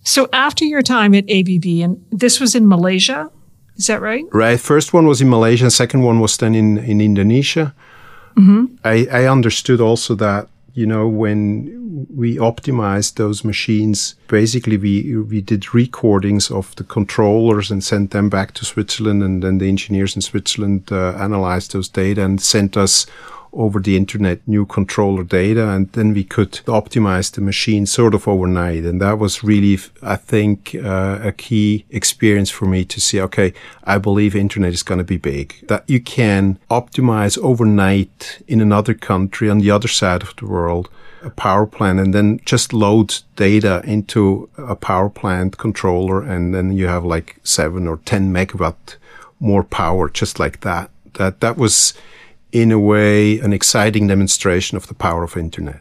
So 0.03 0.29
after 0.33 0.65
your 0.65 0.83
time 0.83 1.15
at 1.15 1.25
ABB, 1.25 1.67
and 1.83 2.05
this 2.11 2.41
was 2.41 2.55
in 2.55 2.69
Malaysia, 2.69 3.31
is 3.77 3.87
that 3.87 4.01
right? 4.01 4.25
Right. 4.33 4.59
First 4.61 4.93
one 4.93 5.07
was 5.07 5.21
in 5.21 5.29
Malaysia. 5.29 5.71
Second 5.71 6.03
one 6.03 6.21
was 6.21 6.37
then 6.37 6.55
in, 6.55 6.79
in 6.79 7.01
Indonesia. 7.01 7.75
Mm-hmm. 8.37 8.77
I, 8.85 9.07
I 9.11 9.25
understood 9.27 9.81
also 9.81 10.15
that 10.17 10.49
you 10.79 10.87
know, 10.87 11.09
when 11.09 12.07
we 12.09 12.37
optimized 12.37 13.17
those 13.17 13.43
machines, 13.43 14.15
basically 14.29 14.77
we, 14.77 15.17
we 15.17 15.41
did 15.41 15.75
recordings 15.75 16.53
of 16.53 16.73
the 16.77 16.85
controllers 16.85 17.69
and 17.69 17.83
sent 17.83 18.13
them 18.13 18.29
back 18.29 18.55
to 18.55 18.65
Switzerland. 18.65 19.21
And 19.25 19.43
then 19.43 19.59
the 19.59 19.69
engineers 19.69 20.15
in 20.15 20.23
Switzerland 20.23 20.93
uh, 20.93 21.17
analyzed 21.19 21.73
those 21.73 21.89
data 21.89 22.25
and 22.25 22.41
sent 22.41 22.77
us 22.77 23.07
over 23.53 23.81
the 23.81 23.97
internet 23.97 24.47
new 24.47 24.65
controller 24.67 25.25
data 25.25 25.69
and 25.69 25.93
then 25.93 26.13
we 26.13 26.25
could 26.25 26.53
optimize 26.67 27.33
the 27.33 27.41
machine 27.41 27.87
sort 27.87 28.15
of 28.15 28.29
overnight. 28.29 28.85
And 28.85 29.01
that 29.01 29.19
was 29.19 29.43
really 29.43 29.79
i 30.03 30.17
think 30.17 30.75
uh, 30.75 31.19
a 31.23 31.33
key 31.33 31.85
experience 31.91 32.51
for 32.51 32.67
me 32.67 32.85
to 32.85 33.01
see 33.01 33.21
okay 33.21 33.53
i 33.85 33.99
believe 33.99 34.35
internet 34.35 34.73
is 34.73 34.83
going 34.83 34.99
to 34.99 35.05
be 35.05 35.17
big. 35.17 35.55
That 35.69 35.85
you 35.89 36.01
can 36.01 36.59
optimize 36.71 37.39
overnight 37.39 38.43
in 38.47 38.61
another 38.61 38.95
country 38.95 39.51
on 39.51 39.59
the 39.59 39.71
other 39.71 39.89
side 39.89 40.23
of 40.23 40.35
the 40.37 40.47
world 40.47 40.89
a 41.23 41.31
power 41.31 41.67
plant 41.67 41.99
and 41.99 42.15
then 42.15 42.41
just 42.45 42.73
load 42.73 43.19
data 43.37 43.83
into 43.85 44.49
a 44.57 44.77
power 44.77 45.09
plant 45.09 45.59
controller 45.59 46.23
and 46.23 46.55
then 46.55 46.73
you 46.73 46.87
have 46.87 47.05
like 47.05 47.37
7 47.43 47.87
or 47.87 47.99
10 48.05 48.33
megawatt 48.33 48.97
more 49.41 49.65
power 49.65 50.09
just 50.09 50.39
like 50.39 50.61
that. 50.61 50.91
That 51.15 51.41
that 51.41 51.57
was 51.57 51.95
in 52.53 52.73
a 52.73 52.79
way, 52.79 53.39
an 53.41 53.53
exciting 53.53 54.07
demonstration 54.07 54.77
of 54.77 54.87
the 54.87 54.95
power 54.95 55.23
of 55.23 55.37
internet. 55.37 55.81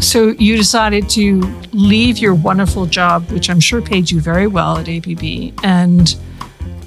So 0.00 0.28
you 0.38 0.56
decided 0.56 1.08
to 1.10 1.40
leave 1.72 2.18
your 2.18 2.34
wonderful 2.34 2.86
job, 2.86 3.28
which 3.30 3.48
I'm 3.48 3.58
sure 3.58 3.80
paid 3.80 4.10
you 4.10 4.20
very 4.20 4.46
well 4.46 4.76
at 4.76 4.88
ABB, 4.88 5.54
and 5.64 6.14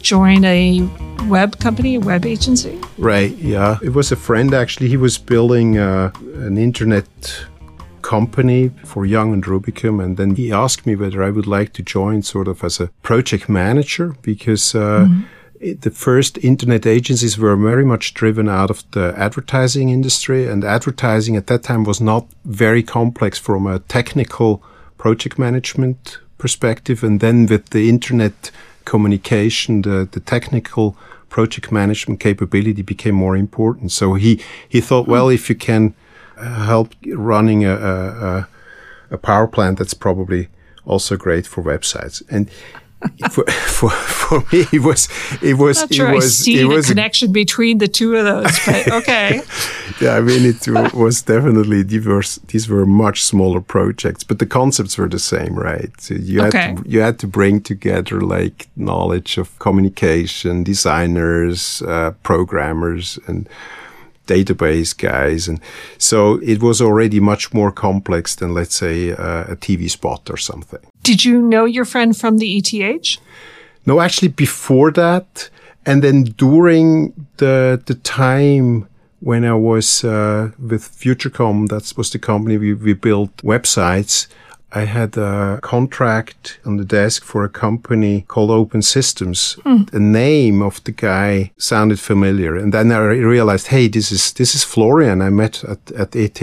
join 0.01 0.45
a 0.45 0.87
web 1.27 1.59
company, 1.59 1.95
a 1.95 1.99
web 1.99 2.25
agency? 2.25 2.79
Right, 2.97 3.35
yeah. 3.37 3.79
It 3.81 3.93
was 3.93 4.11
a 4.11 4.15
friend 4.15 4.53
actually. 4.53 4.87
He 4.87 4.97
was 4.97 5.17
building 5.17 5.77
uh, 5.77 6.11
an 6.35 6.57
internet 6.57 7.07
company 8.01 8.71
for 8.85 9.05
Young 9.05 9.33
and 9.33 9.43
Rubicam. 9.43 10.01
And 10.01 10.15
then 10.15 10.35
he 10.35 10.51
asked 10.51 10.85
me 10.85 10.95
whether 10.95 11.21
I 11.21 11.31
would 11.31 11.47
like 11.47 11.73
to 11.73 11.83
join 11.83 12.21
sort 12.21 12.47
of 12.47 12.63
as 12.63 12.79
a 12.79 12.87
project 13.01 13.49
manager 13.49 14.15
because 14.21 14.73
uh, 14.75 15.07
mm-hmm 15.07 15.23
the 15.59 15.91
first 15.91 16.37
internet 16.37 16.85
agencies 16.85 17.37
were 17.37 17.55
very 17.55 17.85
much 17.85 18.13
driven 18.13 18.47
out 18.49 18.69
of 18.69 18.83
the 18.91 19.13
advertising 19.17 19.89
industry, 19.89 20.47
and 20.47 20.63
advertising 20.63 21.35
at 21.35 21.47
that 21.47 21.63
time 21.63 21.83
was 21.83 21.99
not 21.99 22.27
very 22.45 22.83
complex 22.83 23.39
from 23.39 23.67
a 23.67 23.79
technical 23.79 24.61
project 24.97 25.39
management 25.39 26.19
perspective. 26.37 27.03
And 27.03 27.19
then 27.19 27.45
with 27.47 27.69
the 27.69 27.89
internet 27.89 28.51
communication, 28.85 29.81
the, 29.81 30.07
the 30.11 30.19
technical 30.19 30.95
project 31.29 31.71
management 31.71 32.19
capability 32.19 32.81
became 32.81 33.15
more 33.15 33.35
important. 33.35 33.91
So 33.91 34.13
he, 34.13 34.41
he 34.69 34.81
thought, 34.81 35.07
well, 35.07 35.29
if 35.29 35.49
you 35.49 35.55
can 35.55 35.93
uh, 36.37 36.65
help 36.65 36.93
running 37.05 37.65
a, 37.65 37.75
a, 37.75 38.47
a 39.11 39.17
power 39.17 39.47
plant, 39.47 39.79
that's 39.79 39.93
probably 39.93 40.47
also 40.85 41.17
great 41.17 41.45
for 41.45 41.63
websites. 41.63 42.23
And 42.29 42.49
for, 43.29 43.45
for 43.51 43.89
for 43.89 44.39
me 44.51 44.65
it 44.71 44.81
was 44.81 45.07
it 45.41 45.55
was 45.55 45.81
Not 45.81 45.93
sure 45.93 46.09
it 46.09 46.15
was 46.15 46.25
I 46.25 46.27
see 46.27 46.59
it 46.59 46.63
the 46.63 46.67
was 46.67 46.87
connection 46.87 47.31
between 47.31 47.77
the 47.77 47.87
two 47.87 48.15
of 48.15 48.25
those, 48.25 48.59
but 48.65 48.91
okay. 48.99 49.41
yeah 50.01 50.15
I 50.15 50.21
mean 50.21 50.45
it 50.45 50.67
was 50.93 51.21
definitely 51.21 51.83
diverse 51.83 52.37
these 52.47 52.67
were 52.67 52.85
much 52.85 53.23
smaller 53.23 53.61
projects 53.61 54.23
but 54.23 54.39
the 54.39 54.47
concepts 54.47 54.97
were 54.97 55.07
the 55.07 55.19
same 55.19 55.53
right 55.53 55.91
so 56.01 56.15
you 56.15 56.41
okay. 56.43 56.59
had 56.59 56.77
to, 56.77 56.89
you 56.89 56.99
had 57.01 57.19
to 57.19 57.27
bring 57.27 57.61
together 57.61 58.21
like 58.21 58.67
knowledge 58.75 59.37
of 59.37 59.57
communication 59.59 60.63
designers 60.63 61.83
uh, 61.83 62.11
programmers 62.23 63.19
and 63.27 63.47
database 64.27 64.95
guys. 64.95 65.47
And 65.47 65.59
so 65.97 66.35
it 66.43 66.61
was 66.61 66.81
already 66.81 67.19
much 67.19 67.53
more 67.53 67.71
complex 67.71 68.35
than, 68.35 68.53
let's 68.53 68.75
say, 68.75 69.11
uh, 69.13 69.45
a 69.45 69.55
TV 69.55 69.89
spot 69.89 70.29
or 70.29 70.37
something. 70.37 70.79
Did 71.07 71.23
you 71.23 71.41
know 71.41 71.63
your 71.63 71.85
friend 71.85 72.17
from 72.17 72.37
the 72.37 72.57
ETH? 72.57 73.17
No, 73.85 74.01
actually, 74.01 74.27
before 74.27 74.91
that, 74.91 75.49
and 75.85 76.03
then 76.03 76.23
during 76.35 77.13
the 77.37 77.81
the 77.85 77.95
time 77.95 78.89
when 79.21 79.45
I 79.45 79.53
was 79.53 80.03
uh, 80.03 80.51
with 80.59 80.83
Futurecom, 80.83 81.69
that 81.69 81.93
was 81.95 82.09
the 82.11 82.19
company 82.19 82.57
we, 82.57 82.73
we 82.73 82.91
built 82.91 83.37
websites. 83.37 84.27
I 84.77 84.85
had 84.85 85.17
a 85.17 85.59
contract 85.61 86.59
on 86.63 86.77
the 86.77 86.85
desk 86.85 87.23
for 87.23 87.43
a 87.43 87.49
company 87.49 88.25
called 88.27 88.51
Open 88.51 88.81
Systems. 88.81 89.57
Mm. 89.65 89.89
The 89.89 89.99
name 89.99 90.61
of 90.61 90.83
the 90.83 90.91
guy 90.91 91.51
sounded 91.57 91.99
familiar. 91.99 92.55
And 92.55 92.71
then 92.73 92.91
I 92.91 92.99
realized, 93.37 93.67
hey, 93.67 93.87
this 93.87 94.11
is, 94.11 94.33
this 94.33 94.53
is 94.53 94.63
Florian 94.63 95.21
I 95.21 95.29
met 95.29 95.63
at, 95.63 95.91
at 95.91 96.15
ETH. 96.15 96.41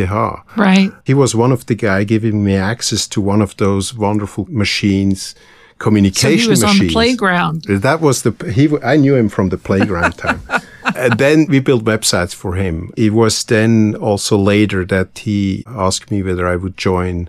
Right. 0.56 0.90
He 1.04 1.14
was 1.14 1.34
one 1.34 1.52
of 1.52 1.66
the 1.66 1.76
guy 1.76 2.02
giving 2.04 2.42
me 2.42 2.56
access 2.56 3.06
to 3.08 3.20
one 3.20 3.40
of 3.40 3.56
those 3.56 3.94
wonderful 3.94 4.46
machines 4.50 5.34
communication 5.78 6.38
so 6.38 6.44
he 6.44 6.48
was 6.48 6.62
machines. 6.62 6.80
on 6.80 6.86
the 6.86 6.92
playground. 6.92 7.64
That 7.68 8.00
was 8.00 8.22
the 8.22 8.32
he. 8.56 8.68
I 8.82 8.96
knew 8.96 9.16
him 9.16 9.28
from 9.28 9.48
the 9.48 9.58
playground 9.58 10.16
time. 10.16 10.40
and 10.96 11.18
then 11.18 11.46
we 11.48 11.60
built 11.60 11.84
websites 11.84 12.34
for 12.34 12.54
him. 12.54 12.92
It 12.96 13.12
was 13.12 13.44
then 13.44 13.94
also 13.96 14.36
later 14.38 14.84
that 14.86 15.18
he 15.18 15.64
asked 15.66 16.10
me 16.10 16.22
whether 16.22 16.46
I 16.46 16.56
would 16.56 16.76
join 16.76 17.28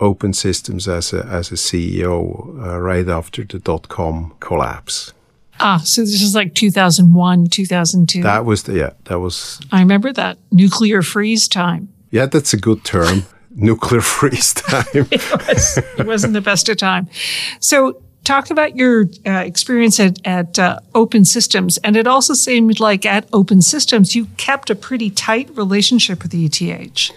Open 0.00 0.32
Systems 0.32 0.88
as 0.88 1.12
a, 1.12 1.24
as 1.26 1.50
a 1.50 1.54
CEO 1.54 2.64
uh, 2.64 2.78
right 2.78 3.08
after 3.08 3.44
the 3.44 3.58
dot 3.58 3.88
com 3.88 4.34
collapse. 4.40 5.12
Ah, 5.60 5.78
so 5.78 6.02
this 6.02 6.22
is 6.22 6.34
like 6.34 6.54
2001, 6.54 7.48
2002. 7.48 8.22
That 8.22 8.44
was 8.44 8.62
the, 8.62 8.74
yeah, 8.74 8.90
that 9.04 9.18
was. 9.18 9.60
I 9.72 9.80
remember 9.80 10.12
that 10.12 10.38
nuclear 10.52 11.02
freeze 11.02 11.48
time. 11.48 11.88
Yeah, 12.10 12.26
that's 12.26 12.54
a 12.54 12.56
good 12.56 12.84
term. 12.84 13.24
nuclear 13.50 14.00
freeze 14.00 14.54
time. 14.54 14.84
it, 14.94 15.30
was, 15.48 15.78
it 15.98 16.06
wasn't 16.06 16.32
the 16.32 16.40
best 16.40 16.68
of 16.68 16.76
time. 16.76 17.08
So 17.60 18.00
talk 18.24 18.50
about 18.50 18.76
your 18.76 19.06
uh, 19.26 19.42
experience 19.44 19.98
at, 19.98 20.24
at 20.24 20.58
uh, 20.58 20.78
Open 20.94 21.24
Systems. 21.24 21.78
And 21.78 21.96
it 21.96 22.06
also 22.06 22.34
seemed 22.34 22.78
like 22.78 23.04
at 23.04 23.28
Open 23.32 23.60
Systems, 23.62 24.14
you 24.14 24.26
kept 24.36 24.70
a 24.70 24.74
pretty 24.74 25.10
tight 25.10 25.50
relationship 25.56 26.22
with 26.22 26.32
the 26.32 26.44
ETH. 26.44 27.10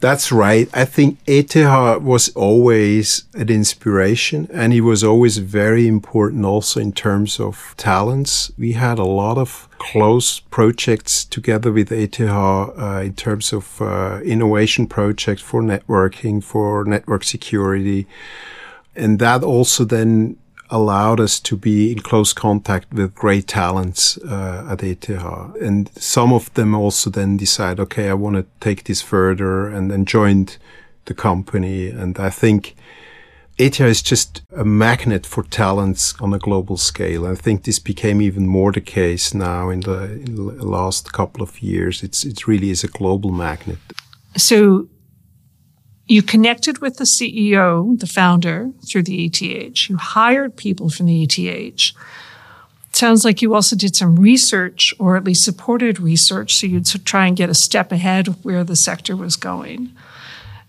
That's 0.00 0.32
right. 0.32 0.66
I 0.72 0.86
think 0.86 1.18
ETH 1.26 1.54
was 1.54 2.30
always 2.30 3.24
an 3.34 3.50
inspiration 3.50 4.48
and 4.50 4.72
it 4.72 4.80
was 4.80 5.04
always 5.04 5.36
very 5.36 5.86
important 5.86 6.46
also 6.46 6.80
in 6.80 6.92
terms 6.92 7.38
of 7.38 7.74
talents. 7.76 8.50
We 8.56 8.72
had 8.72 8.98
a 8.98 9.04
lot 9.04 9.36
of 9.36 9.68
close 9.78 10.40
projects 10.40 11.26
together 11.26 11.70
with 11.70 11.92
ETH 11.92 12.18
uh, 12.18 13.02
in 13.04 13.12
terms 13.12 13.52
of 13.52 13.82
uh, 13.82 14.20
innovation 14.24 14.86
projects 14.86 15.42
for 15.42 15.60
networking, 15.60 16.42
for 16.42 16.84
network 16.84 17.22
security. 17.22 18.06
And 18.96 19.18
that 19.18 19.44
also 19.44 19.84
then 19.84 20.38
allowed 20.70 21.20
us 21.20 21.40
to 21.40 21.56
be 21.56 21.92
in 21.92 21.98
close 22.00 22.32
contact 22.32 22.92
with 22.92 23.14
great 23.14 23.46
talents 23.46 24.16
uh, 24.18 24.66
at 24.70 24.82
ETH. 24.82 25.08
And 25.60 25.90
some 25.96 26.32
of 26.32 26.52
them 26.54 26.74
also 26.74 27.10
then 27.10 27.36
decide, 27.36 27.80
okay, 27.80 28.08
I 28.08 28.14
want 28.14 28.36
to 28.36 28.46
take 28.60 28.84
this 28.84 29.02
further 29.02 29.68
and 29.68 29.90
then 29.90 30.04
joined 30.04 30.58
the 31.06 31.14
company. 31.14 31.88
And 31.88 32.18
I 32.18 32.30
think 32.30 32.76
ETH 33.58 33.80
is 33.80 34.00
just 34.00 34.42
a 34.56 34.64
magnet 34.64 35.26
for 35.26 35.42
talents 35.42 36.14
on 36.20 36.32
a 36.32 36.38
global 36.38 36.76
scale. 36.76 37.26
I 37.26 37.34
think 37.34 37.64
this 37.64 37.78
became 37.78 38.22
even 38.22 38.46
more 38.46 38.72
the 38.72 38.80
case 38.80 39.34
now 39.34 39.70
in 39.70 39.80
the, 39.80 40.04
in 40.04 40.36
the 40.36 40.64
last 40.64 41.12
couple 41.12 41.42
of 41.42 41.60
years. 41.60 42.02
It's, 42.02 42.24
it 42.24 42.46
really 42.46 42.70
is 42.70 42.84
a 42.84 42.88
global 42.88 43.32
magnet. 43.32 43.78
So 44.36 44.88
you 46.10 46.22
connected 46.22 46.78
with 46.80 46.96
the 46.96 47.04
CEO, 47.04 47.96
the 48.00 48.06
founder, 48.06 48.72
through 48.84 49.04
the 49.04 49.26
ETH. 49.26 49.88
You 49.88 49.96
hired 49.96 50.56
people 50.56 50.90
from 50.90 51.06
the 51.06 51.22
ETH. 51.22 51.92
Sounds 52.90 53.24
like 53.24 53.40
you 53.40 53.54
also 53.54 53.76
did 53.76 53.94
some 53.94 54.16
research, 54.16 54.92
or 54.98 55.16
at 55.16 55.22
least 55.22 55.44
supported 55.44 56.00
research, 56.00 56.56
so 56.56 56.66
you'd 56.66 56.86
try 57.04 57.28
and 57.28 57.36
get 57.36 57.48
a 57.48 57.54
step 57.54 57.92
ahead 57.92 58.26
of 58.26 58.44
where 58.44 58.64
the 58.64 58.74
sector 58.74 59.14
was 59.14 59.36
going. 59.36 59.92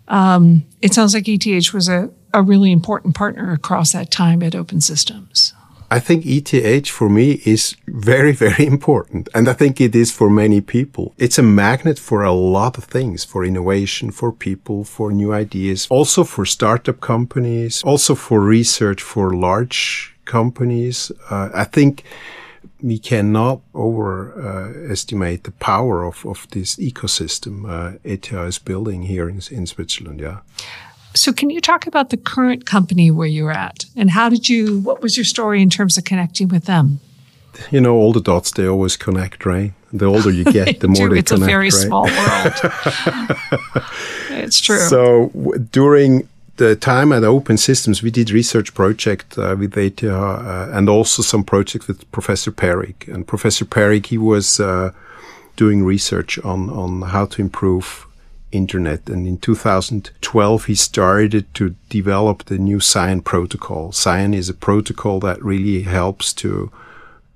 Um, 0.07 0.63
it 0.79 0.93
sounds 0.93 1.15
like 1.15 1.27
ETH 1.27 1.73
was 1.73 1.89
a, 1.89 2.11
a 2.35 2.43
really 2.43 2.71
important 2.71 3.15
partner 3.15 3.51
across 3.51 3.93
that 3.93 4.11
time 4.11 4.43
at 4.43 4.53
Open 4.53 4.79
Systems. 4.79 5.55
I 5.91 5.99
think 5.99 6.25
ETH 6.25 6.87
for 6.87 7.09
me 7.09 7.41
is 7.43 7.75
very, 7.85 8.31
very 8.31 8.65
important. 8.65 9.27
And 9.35 9.49
I 9.49 9.53
think 9.53 9.81
it 9.81 9.93
is 9.93 10.09
for 10.09 10.29
many 10.29 10.61
people. 10.61 11.13
It's 11.17 11.37
a 11.37 11.43
magnet 11.43 11.99
for 11.99 12.23
a 12.23 12.31
lot 12.31 12.77
of 12.77 12.85
things, 12.85 13.25
for 13.25 13.43
innovation, 13.43 14.11
for 14.11 14.31
people, 14.31 14.85
for 14.85 15.11
new 15.11 15.33
ideas, 15.33 15.87
also 15.89 16.23
for 16.23 16.45
startup 16.45 17.01
companies, 17.01 17.83
also 17.83 18.15
for 18.15 18.39
research 18.39 19.01
for 19.01 19.33
large 19.33 20.15
companies. 20.23 21.11
Uh, 21.29 21.49
I 21.53 21.65
think 21.65 22.03
we 22.81 22.97
cannot 22.97 23.59
overestimate 23.75 25.39
uh, 25.39 25.43
the 25.43 25.51
power 25.51 26.05
of, 26.05 26.25
of 26.25 26.47
this 26.51 26.77
ecosystem 26.77 27.69
uh, 27.69 27.97
ETH 28.05 28.31
is 28.31 28.59
building 28.59 29.03
here 29.03 29.27
in, 29.27 29.41
in 29.51 29.65
Switzerland. 29.65 30.21
Yeah. 30.21 30.39
So, 31.13 31.33
can 31.33 31.49
you 31.49 31.59
talk 31.59 31.87
about 31.87 32.09
the 32.09 32.17
current 32.17 32.65
company 32.65 33.11
where 33.11 33.27
you're 33.27 33.51
at, 33.51 33.85
and 33.95 34.11
how 34.11 34.29
did 34.29 34.47
you? 34.47 34.79
What 34.79 35.01
was 35.01 35.17
your 35.17 35.25
story 35.25 35.61
in 35.61 35.69
terms 35.69 35.97
of 35.97 36.05
connecting 36.05 36.47
with 36.47 36.65
them? 36.65 36.99
You 37.69 37.81
know, 37.81 37.95
all 37.95 38.13
the 38.13 38.21
dots 38.21 38.51
they 38.51 38.67
always 38.67 38.95
connect, 38.95 39.45
right? 39.45 39.73
The 39.91 40.05
older 40.05 40.31
you 40.31 40.45
get, 40.45 40.79
the 40.79 40.87
more 40.87 41.09
they 41.09 41.19
it's 41.19 41.31
connect. 41.31 41.31
It's 41.31 41.41
a 41.41 41.45
very 41.45 41.65
right? 41.65 41.73
small 41.73 42.03
world. 42.03 42.53
it's 44.43 44.61
true. 44.61 44.79
So 44.79 45.31
w- 45.33 45.59
during 45.59 46.29
the 46.57 46.75
time 46.75 47.11
at 47.11 47.23
Open 47.23 47.57
Systems, 47.57 48.01
we 48.01 48.11
did 48.11 48.31
research 48.31 48.73
project 48.73 49.37
uh, 49.37 49.55
with 49.57 49.77
ETH 49.77 50.03
uh, 50.03 50.69
and 50.71 50.87
also 50.87 51.21
some 51.21 51.43
projects 51.43 51.87
with 51.87 52.09
Professor 52.11 52.51
Perrig. 52.51 53.07
And 53.13 53.27
Professor 53.27 53.65
Perrig, 53.65 54.05
he 54.05 54.17
was 54.17 54.59
uh, 54.59 54.91
doing 55.55 55.83
research 55.83 56.39
on 56.39 56.69
on 56.69 57.01
how 57.01 57.25
to 57.25 57.41
improve 57.41 58.05
internet. 58.51 59.09
And 59.09 59.27
in 59.27 59.37
2012, 59.37 60.65
he 60.65 60.75
started 60.75 61.53
to 61.55 61.75
develop 61.89 62.45
the 62.45 62.57
new 62.57 62.79
SCION 62.79 63.21
protocol. 63.21 63.91
SCION 63.91 64.33
is 64.33 64.49
a 64.49 64.53
protocol 64.53 65.19
that 65.21 65.43
really 65.43 65.83
helps 65.83 66.33
to 66.33 66.71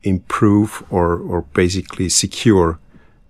improve 0.03 0.83
or, 0.89 1.17
or 1.17 1.41
basically 1.41 2.09
secure 2.09 2.79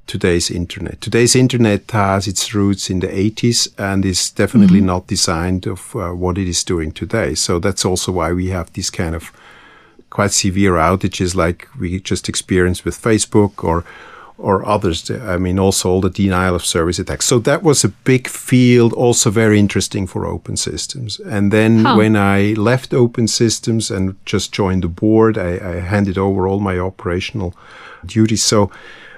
today's 0.07 0.51
internet. 0.51 1.01
Today's 1.01 1.35
internet 1.35 1.89
has 1.91 2.27
its 2.27 2.53
roots 2.53 2.89
in 2.89 2.99
the 2.99 3.07
80s 3.07 3.73
and 3.77 4.05
is 4.05 4.29
definitely 4.29 4.77
mm-hmm. 4.79 4.87
not 4.87 5.07
designed 5.07 5.65
of 5.65 5.95
uh, 5.95 6.11
what 6.11 6.37
it 6.37 6.47
is 6.47 6.63
doing 6.63 6.91
today. 6.91 7.33
So 7.33 7.59
that's 7.59 7.85
also 7.85 8.11
why 8.11 8.31
we 8.33 8.49
have 8.49 8.71
these 8.73 8.89
kind 8.89 9.15
of 9.15 9.31
quite 10.09 10.31
severe 10.31 10.73
outages 10.73 11.35
like 11.35 11.67
we 11.79 11.99
just 11.99 12.29
experienced 12.29 12.85
with 12.85 13.01
Facebook 13.01 13.63
or 13.63 13.83
or 14.37 14.65
others. 14.65 15.09
I 15.09 15.37
mean, 15.37 15.59
also 15.59 15.89
all 15.89 16.01
the 16.01 16.09
denial 16.09 16.55
of 16.55 16.65
service 16.65 16.99
attacks. 16.99 17.25
So 17.25 17.39
that 17.39 17.63
was 17.63 17.83
a 17.83 17.89
big 17.89 18.27
field, 18.27 18.93
also 18.93 19.29
very 19.29 19.59
interesting 19.59 20.07
for 20.07 20.25
open 20.25 20.57
systems. 20.57 21.19
And 21.19 21.51
then 21.51 21.85
huh. 21.85 21.95
when 21.95 22.15
I 22.15 22.53
left 22.53 22.93
open 22.93 23.27
systems 23.27 23.89
and 23.89 24.15
just 24.25 24.51
joined 24.51 24.83
the 24.83 24.89
board, 24.89 25.37
I, 25.37 25.53
I 25.53 25.79
handed 25.79 26.17
over 26.17 26.47
all 26.47 26.59
my 26.59 26.77
operational 26.77 27.55
duties. 28.05 28.43
So 28.43 28.71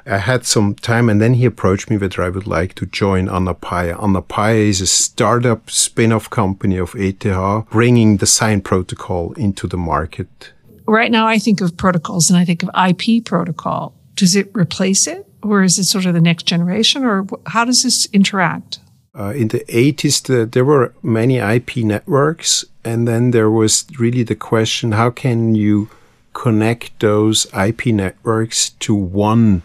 I 0.06 0.20
had 0.20 0.46
some 0.46 0.76
time 0.76 1.10
and 1.10 1.20
then 1.20 1.34
he 1.34 1.46
approached 1.46 1.90
me 1.90 1.98
whether 1.98 2.22
I 2.22 2.30
would 2.30 2.48
like 2.48 2.76
to 2.76 2.86
join 2.86 3.28
Anapaya. 3.28 4.00
Anapaya 4.00 4.70
is 4.70 4.80
a 4.80 4.88
startup 4.88 5.70
spin-off 5.70 6.30
company 6.30 6.78
of 6.78 6.96
ETH, 6.96 7.70
bringing 7.70 8.18
the 8.18 8.26
SCION 8.26 8.62
protocol 8.62 9.34
into 9.34 9.68
the 9.68 9.78
market. 9.78 10.54
Right 10.86 11.12
now 11.12 11.28
I 11.28 11.40
think 11.40 11.60
of 11.60 11.76
protocols 11.76 12.30
and 12.30 12.40
I 12.40 12.46
think 12.46 12.64
of 12.64 12.70
IP 12.90 13.26
protocol 13.26 13.97
does 14.18 14.36
it 14.36 14.50
replace 14.54 15.08
it 15.08 15.26
or 15.42 15.64
is 15.64 15.80
it 15.80 15.86
sort 15.86 16.06
of 16.06 16.14
the 16.14 16.22
next 16.22 16.44
generation 16.44 17.06
or 17.06 17.26
how 17.46 17.64
does 17.64 17.84
this 17.84 18.08
interact? 18.12 18.80
Uh, 19.18 19.34
in 19.36 19.48
the 19.48 19.64
80s, 19.70 20.24
the, 20.24 20.46
there 20.46 20.66
were 20.66 20.94
many 21.02 21.38
IP 21.38 21.78
networks, 21.78 22.66
and 22.84 23.08
then 23.08 23.32
there 23.32 23.50
was 23.50 23.86
really 23.98 24.22
the 24.22 24.36
question 24.36 24.92
how 24.92 25.10
can 25.10 25.56
you 25.56 25.90
connect 26.34 27.00
those 27.00 27.48
IP 27.54 27.88
networks 27.88 28.72
to 28.72 28.94
one 28.94 29.64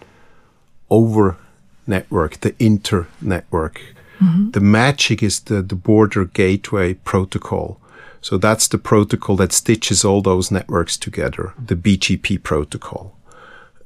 over 0.88 1.36
network, 1.86 2.40
the 2.40 2.54
inter 2.58 3.06
network? 3.20 3.82
Mm-hmm. 4.20 4.52
The 4.52 4.60
magic 4.60 5.22
is 5.22 5.40
the, 5.40 5.60
the 5.60 5.74
border 5.74 6.24
gateway 6.24 6.94
protocol. 6.94 7.78
So 8.22 8.38
that's 8.38 8.68
the 8.68 8.78
protocol 8.78 9.36
that 9.36 9.52
stitches 9.52 10.02
all 10.02 10.22
those 10.22 10.50
networks 10.50 10.96
together, 10.96 11.52
the 11.58 11.76
BGP 11.76 12.42
protocol 12.42 13.16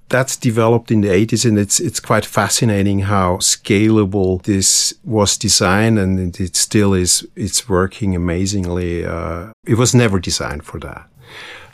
that's 0.09 0.37
developed 0.37 0.90
in 0.90 1.01
the 1.01 1.09
80s 1.09 1.45
and 1.45 1.59
it's 1.59 1.81
it's 1.81 2.01
quite 2.01 2.25
fascinating 2.25 3.01
how 3.01 3.38
scalable 3.38 4.42
this 4.42 4.95
was 5.05 5.37
designed 5.37 5.99
and 5.99 6.38
it 6.38 6.57
still 6.57 6.95
is 6.95 7.27
it's 7.35 7.69
working 7.69 8.14
amazingly 8.14 9.05
uh, 9.05 9.51
it 9.66 9.77
was 9.77 9.95
never 9.95 10.21
designed 10.21 10.64
for 10.64 10.79
that. 10.81 11.09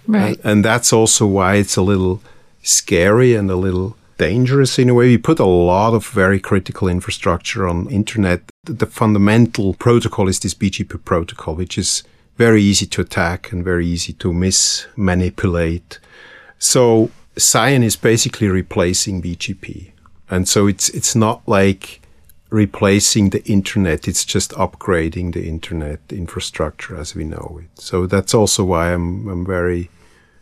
Right. 0.07 0.37
and, 0.38 0.45
and, 0.45 0.64
that's 0.64 0.92
also 0.92 1.27
why 1.27 1.57
it's 1.57 1.77
a 1.77 1.83
little 1.83 2.21
scary 2.64 3.37
and 3.37 3.49
a 3.49 3.55
little 3.55 3.97
dangerous 4.18 4.77
in 4.77 4.88
a 4.88 4.95
way. 4.95 5.07
We 5.07 5.18
put 5.18 5.38
a 5.38 5.45
lot 5.45 5.95
of 5.95 6.09
very 6.09 6.40
critical 6.40 6.88
infrastructure 6.88 7.68
on 7.68 7.88
internet. 7.88 8.42
The, 8.64 8.73
the 8.73 8.87
fundamental 8.87 9.75
protocol 9.75 10.27
is 10.27 10.40
this 10.40 10.55
bgp 10.55 11.05
protocol 11.05 11.55
which 11.55 11.79
is 11.79 12.03
very 12.37 12.62
easy 12.62 12.87
to 12.87 13.03
attack 13.03 13.53
and 13.53 13.62
very 13.62 13.87
easy 13.87 14.14
to 14.14 14.33
mismanipulate. 14.33 15.99
So 16.59 17.11
SCION 17.37 17.83
is 17.83 17.97
basically 17.97 18.49
replacing 18.49 19.23
BGP. 19.23 19.92
And 20.31 20.49
so 20.49 20.66
it's, 20.66 20.88
it's 20.90 21.14
not 21.14 21.47
like 21.47 22.01
replacing 22.51 23.31
the 23.31 23.42
internet. 23.45 24.07
It's 24.07 24.25
just 24.25 24.53
upgrading 24.53 25.33
the 25.33 25.49
internet 25.49 26.01
infrastructure 26.11 26.97
as 26.97 27.14
we 27.14 27.25
know 27.25 27.61
it. 27.62 27.81
So 27.81 28.07
that's 28.07 28.35
also 28.35 28.64
why 28.64 28.92
I'm, 28.92 29.29
I'm 29.29 29.47
very 29.47 29.90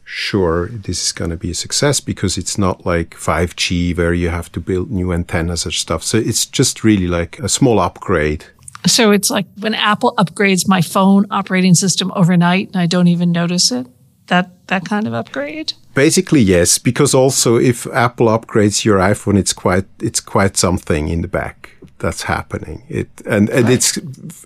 sure 0.04 0.66
this 0.66 1.04
is 1.06 1.12
going 1.12 1.30
to 1.30 1.36
be 1.36 1.52
a 1.52 1.54
success 1.54 2.00
because 2.00 2.36
it's 2.36 2.58
not 2.58 2.84
like 2.84 3.10
5G 3.10 3.96
where 3.96 4.12
you 4.12 4.28
have 4.28 4.50
to 4.52 4.60
build 4.60 4.90
new 4.90 5.12
antennas 5.12 5.64
or 5.64 5.70
stuff. 5.70 6.02
So 6.02 6.18
it's 6.18 6.46
just 6.46 6.82
really 6.82 7.06
like 7.06 7.38
a 7.38 7.48
small 7.48 7.78
upgrade. 7.78 8.44
So 8.86 9.12
it's 9.12 9.30
like 9.30 9.46
when 9.58 9.74
Apple 9.74 10.14
upgrades 10.18 10.66
my 10.66 10.80
phone 10.82 11.26
operating 11.30 11.74
system 11.74 12.12
overnight 12.16 12.68
and 12.68 12.76
I 12.76 12.86
don't 12.86 13.08
even 13.08 13.30
notice 13.30 13.70
it. 13.70 13.86
That 14.26 14.66
that 14.68 14.84
kind 14.84 15.06
of 15.06 15.14
upgrade. 15.14 15.74
Basically, 15.94 16.40
yes, 16.40 16.78
because 16.78 17.14
also 17.14 17.56
if 17.56 17.86
Apple 17.88 18.26
upgrades 18.26 18.84
your 18.84 18.98
iPhone, 18.98 19.38
it's 19.38 19.52
quite 19.52 19.86
it's 20.00 20.20
quite 20.20 20.56
something 20.56 21.08
in 21.08 21.22
the 21.22 21.28
back 21.28 21.70
that's 21.98 22.22
happening. 22.22 22.82
It 22.88 23.08
and 23.26 23.48
and 23.50 23.64
right. 23.64 23.72
it's 23.72 23.96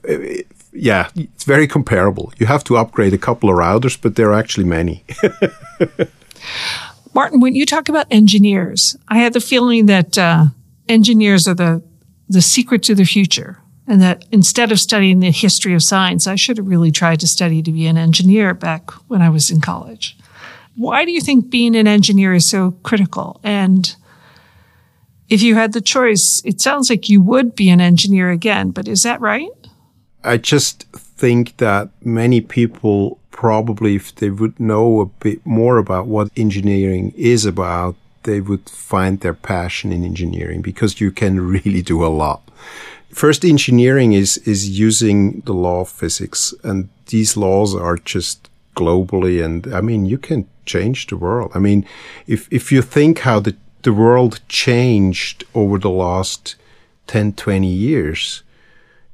it, 0.05 0.47
yeah, 0.73 1.09
it's 1.15 1.45
very 1.45 1.67
comparable. 1.67 2.33
You 2.39 2.47
have 2.47 2.65
to 2.65 2.77
upgrade 2.77 3.15
a 3.15 3.19
couple 3.19 3.51
of 3.51 3.57
routers, 3.57 4.01
but 4.01 4.17
there 4.17 4.31
are 4.31 4.39
actually 4.39 4.65
many. 4.65 5.05
Martin, 7.15 7.41
when 7.41 7.55
you 7.55 7.65
talk 7.65 7.89
about 7.89 8.07
engineers, 8.11 8.97
I 9.09 9.19
had 9.19 9.35
the 9.35 9.41
feeling 9.41 9.87
that 9.87 10.19
uh, 10.19 10.47
engineers 10.89 11.47
are 11.47 11.55
the 11.55 11.83
the 12.29 12.43
secret 12.43 12.83
to 12.85 12.95
the 12.95 13.05
future, 13.05 13.61
and 13.87 14.01
that 14.01 14.25
instead 14.33 14.73
of 14.73 14.81
studying 14.81 15.21
the 15.21 15.31
history 15.31 15.75
of 15.75 15.83
science, 15.83 16.27
I 16.27 16.37
should 16.37 16.57
have 16.57 16.69
really 16.69 16.91
tried 16.91 17.21
to 17.21 17.29
study 17.29 17.63
to 17.63 17.71
be 17.71 17.87
an 17.87 17.99
engineer 17.99 18.55
back 18.55 18.91
when 19.09 19.23
I 19.23 19.29
was 19.29 19.51
in 19.51 19.61
college. 19.61 20.17
Why 20.77 21.05
do 21.05 21.13
you 21.13 21.21
think 21.21 21.51
being 21.51 21.77
an 21.77 21.87
engineer 21.87 22.35
is 22.35 22.49
so 22.49 22.73
critical? 22.83 23.41
And 23.43 23.95
if 25.29 25.43
you 25.43 25.55
had 25.55 25.73
the 25.73 25.81
choice, 25.81 26.43
it 26.45 26.61
sounds 26.61 26.91
like 26.91 27.09
you 27.09 27.23
would 27.23 27.55
be 27.55 27.71
an 27.71 27.81
engineer 27.81 28.31
again, 28.31 28.71
but 28.71 28.89
is 28.89 29.03
that 29.05 29.21
right? 29.21 29.51
I 30.23 30.39
just 30.39 30.85
think 30.93 31.57
that 31.59 31.91
many 32.05 32.41
people 32.41 33.19
probably, 33.31 33.97
if 33.97 34.15
they 34.15 34.31
would 34.31 34.59
know 34.59 35.01
a 35.01 35.07
bit 35.07 35.45
more 35.45 35.79
about 35.79 36.07
what 36.07 36.31
engineering 36.37 37.13
is 37.17 37.45
about, 37.45 37.97
they 38.23 38.41
would 38.41 38.69
find 38.69 39.21
their 39.21 39.35
passion 39.35 39.93
in 39.93 40.05
engineering 40.05 40.63
because 40.63 41.01
you 41.01 41.11
can 41.11 41.41
really 41.55 41.83
do 41.83 42.05
a 42.05 42.09
lot. 42.09 42.43
First, 43.11 43.45
engineering 43.45 44.13
is, 44.13 44.39
is 44.39 44.79
using 44.79 45.41
the 45.43 45.53
law 45.53 45.83
of 45.83 45.89
physics, 45.89 46.53
and 46.65 46.89
these 47.07 47.37
laws 47.37 47.75
are 47.75 47.97
just 47.97 48.49
globally. 48.75 49.45
And 49.45 49.73
I 49.75 49.81
mean, 49.81 50.07
you 50.07 50.19
can 50.19 50.49
change 50.67 51.07
the 51.07 51.17
world. 51.17 51.53
I 51.55 51.59
mean, 51.59 51.87
if, 52.27 52.53
if 52.53 52.73
you 52.73 52.83
think 52.83 53.21
how 53.21 53.41
the, 53.41 53.57
the 53.83 53.93
world 53.93 54.41
changed 54.49 55.45
over 55.55 55.79
the 55.79 55.91
last 55.91 56.57
10, 57.07 57.35
20 57.35 57.67
years, 57.67 58.43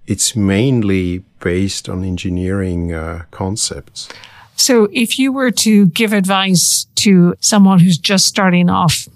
it's 0.07 0.35
mainly 0.35 1.19
based 1.41 1.89
on 1.89 2.05
engineering 2.05 2.93
uh, 2.93 3.25
concepts. 3.31 4.09
So, 4.57 4.89
if 4.93 5.19
you 5.19 5.33
were 5.33 5.51
to 5.53 5.87
give 5.87 6.13
advice 6.13 6.87
to 6.97 7.35
someone 7.41 7.79
who's 7.79 7.97
just 7.97 8.27
starting 8.27 8.69
off 8.69 9.09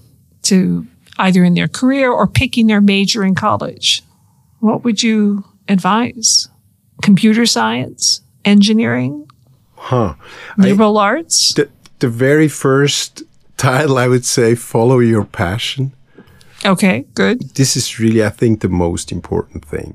to 0.45 0.87
either 1.19 1.45
in 1.45 1.55
their 1.55 1.69
career 1.69 2.11
or 2.11 2.27
picking 2.27 2.67
their 2.67 2.81
major 2.81 3.25
in 3.25 3.35
college, 3.35 4.03
what 4.61 4.85
would 4.85 5.03
you 5.03 5.45
advise? 5.69 6.49
Computer 7.03 7.45
science, 7.45 8.23
engineering, 8.45 9.24
huh? 9.85 10.15
Liberal 10.57 10.99
I, 10.99 11.05
arts. 11.05 11.55
The, 11.55 11.69
the 11.99 12.09
very 12.09 12.49
first 12.49 13.23
title, 13.57 13.99
I 13.99 14.09
would 14.09 14.25
say, 14.25 14.55
follow 14.55 14.99
your 14.99 15.25
passion. 15.25 15.93
Okay, 16.65 17.05
good. 17.15 17.55
This 17.55 17.77
is 17.77 17.99
really, 17.99 18.25
I 18.25 18.31
think, 18.31 18.61
the 18.61 18.69
most 18.69 19.13
important 19.13 19.65
thing. 19.65 19.95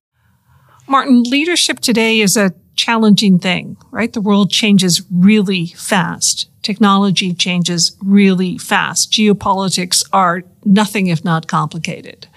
Martin, 0.88 1.24
leadership 1.24 1.80
today 1.80 2.20
is 2.20 2.38
a 2.38 2.54
challenging 2.76 3.40
thing, 3.40 3.78
right? 3.92 4.14
The 4.14 4.22
world 4.22 4.52
changes 4.52 5.02
really 5.12 5.68
fast. 5.68 6.50
Technology 6.62 7.34
changes 7.34 7.98
really 8.02 8.58
fast. 8.58 9.12
Geopolitics 9.12 10.08
are 10.14 10.44
nothing 10.64 11.08
if 11.08 11.26
not 11.26 11.48
complicated. 11.48 12.28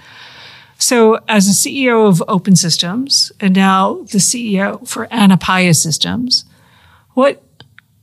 So, 0.78 1.20
as 1.28 1.46
a 1.46 1.52
CEO 1.52 2.08
of 2.08 2.22
Open 2.26 2.56
Systems 2.56 3.30
and 3.38 3.54
now 3.54 4.02
the 4.10 4.18
CEO 4.18 4.86
for 4.88 5.06
Anapaya 5.08 5.76
Systems, 5.76 6.44
what 7.14 7.42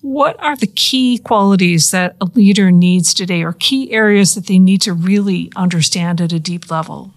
what 0.02 0.42
are 0.42 0.56
the 0.56 0.68
key 0.68 1.18
qualities 1.18 1.92
that 1.92 2.16
a 2.22 2.26
leader 2.26 2.72
needs 2.72 3.14
today, 3.14 3.44
or 3.44 3.54
key 3.54 3.92
areas 3.92 4.36
that 4.36 4.48
they 4.48 4.60
need 4.60 4.82
to 4.82 4.94
really 4.94 5.52
understand 5.56 6.22
at 6.22 6.32
a 6.32 6.40
deep 6.40 6.72
level? 6.72 7.14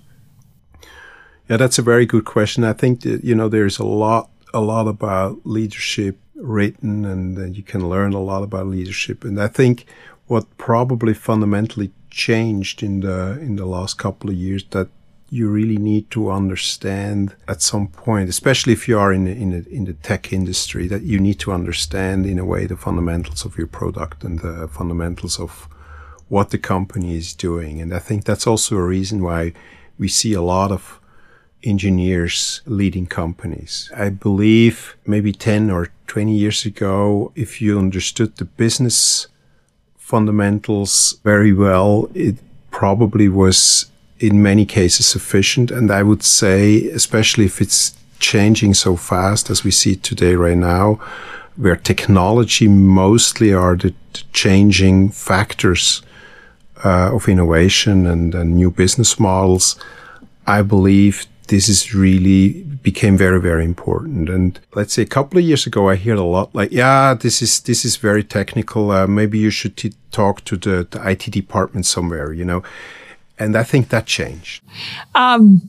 Yeah, 1.48 1.59
that's 1.59 1.78
a 1.78 1.83
very 1.83 2.07
good 2.07 2.24
question. 2.24 2.64
I 2.64 2.72
think 2.72 3.02
that 3.02 3.24
you 3.24 3.35
know 3.35 3.48
there's 3.48 3.78
a 3.78 3.85
lot 3.85 4.31
a 4.52 4.61
lot 4.61 4.88
about 4.88 5.40
leadership 5.44 6.18
written, 6.35 7.05
and 7.05 7.38
uh, 7.38 7.44
you 7.44 7.62
can 7.62 7.88
learn 7.88 8.12
a 8.12 8.20
lot 8.20 8.42
about 8.42 8.66
leadership. 8.66 9.24
And 9.24 9.40
I 9.40 9.48
think 9.48 9.87
what 10.26 10.57
probably 10.57 11.14
fundamentally 11.14 11.92
changed 12.11 12.83
in 12.83 13.00
the 13.00 13.38
in 13.40 13.57
the 13.57 13.66
last 13.66 13.98
couple 13.98 14.31
of 14.31 14.37
years 14.37 14.64
that 14.70 14.88
you 15.33 15.49
really 15.49 15.79
need 15.79 16.11
to 16.11 16.31
understand 16.31 17.35
at 17.49 17.62
some 17.62 17.88
point, 17.88 18.29
especially 18.29 18.75
if 18.75 18.87
you 18.87 18.99
are 18.99 19.14
in 19.14 19.27
in, 19.27 19.64
in 19.71 19.85
the 19.87 19.95
tech 19.95 20.31
industry, 20.31 20.87
that 20.88 21.03
you 21.03 21.18
need 21.18 21.38
to 21.40 21.53
understand 21.53 22.27
in 22.27 22.38
a 22.38 22.45
way 22.45 22.66
the 22.66 22.77
fundamentals 22.77 23.47
of 23.47 23.57
your 23.57 23.66
product 23.66 24.25
and 24.25 24.40
the 24.40 24.68
fundamentals 24.68 25.40
of 25.40 25.68
what 26.29 26.51
the 26.51 26.59
company 26.59 27.16
is 27.16 27.33
doing. 27.33 27.81
And 27.81 27.95
I 27.95 27.99
think 27.99 28.25
that's 28.25 28.47
also 28.47 28.77
a 28.77 28.83
reason 28.83 29.23
why 29.23 29.55
we 29.99 30.09
see 30.09 30.35
a 30.35 30.42
lot 30.42 30.71
of 30.71 31.01
engineers 31.64 32.61
leading 32.66 33.07
companies. 33.07 33.90
I 33.97 34.11
believe 34.11 34.97
maybe 35.07 35.33
10 35.33 35.71
or 35.71 35.88
20 36.09 36.37
years 36.37 36.66
ago, 36.66 37.33
if 37.35 37.62
you 37.62 37.79
understood 37.79 38.37
the 38.37 38.45
business 38.45 39.29
fundamentals 39.97 41.21
very 41.25 41.55
well, 41.55 42.11
it 42.14 42.37
probably 42.71 43.29
was 43.29 43.91
in 44.22 44.40
many 44.40 44.64
cases 44.64 45.04
sufficient. 45.04 45.70
And 45.70 45.90
I 45.90 46.02
would 46.04 46.22
say, 46.22 46.87
especially 46.90 47.44
if 47.44 47.61
it's 47.61 47.96
changing 48.20 48.74
so 48.74 48.96
fast 48.96 49.50
as 49.50 49.64
we 49.64 49.72
see 49.72 49.96
today, 49.96 50.37
right 50.37 50.56
now, 50.56 51.00
where 51.56 51.76
technology 51.76 52.68
mostly 52.68 53.52
are 53.52 53.76
the 53.76 53.92
changing 54.32 55.11
factors 55.11 56.02
uh, 56.85 57.14
of 57.14 57.28
innovation 57.28 58.06
and, 58.06 58.35
and 58.35 58.56
new 58.56 58.70
business 58.70 59.18
models, 59.18 59.76
I 60.46 60.62
believe 60.62 61.26
this 61.48 61.68
is 61.68 61.94
really 61.94 62.62
became 62.82 63.16
very 63.16 63.40
very 63.40 63.64
important. 63.64 64.28
And 64.28 64.58
let's 64.74 64.94
say 64.94 65.02
a 65.02 65.14
couple 65.16 65.38
of 65.38 65.44
years 65.44 65.66
ago 65.66 65.88
i 65.88 65.96
hear 65.96 66.14
a 66.14 66.22
lot 66.22 66.54
like 66.54 66.72
yeah 66.72 67.14
this 67.14 67.42
is 67.42 67.61
this 67.61 67.85
is 67.85 67.96
very 67.96 68.24
technical. 68.24 68.90
Uh, 68.90 69.06
maybe 69.06 69.38
you 69.38 69.50
should 69.50 69.76
t- 69.76 69.94
talk 70.11 70.44
to 70.44 70.56
the, 70.56 70.87
the 70.90 71.11
it 71.11 71.30
department 71.30 71.87
somewhere 71.87 72.32
you 72.32 72.44
know 72.44 72.62
and 73.42 73.57
I 73.57 73.64
think 73.64 73.88
that 73.88 74.07
changed. 74.07 74.62
Um, 75.14 75.68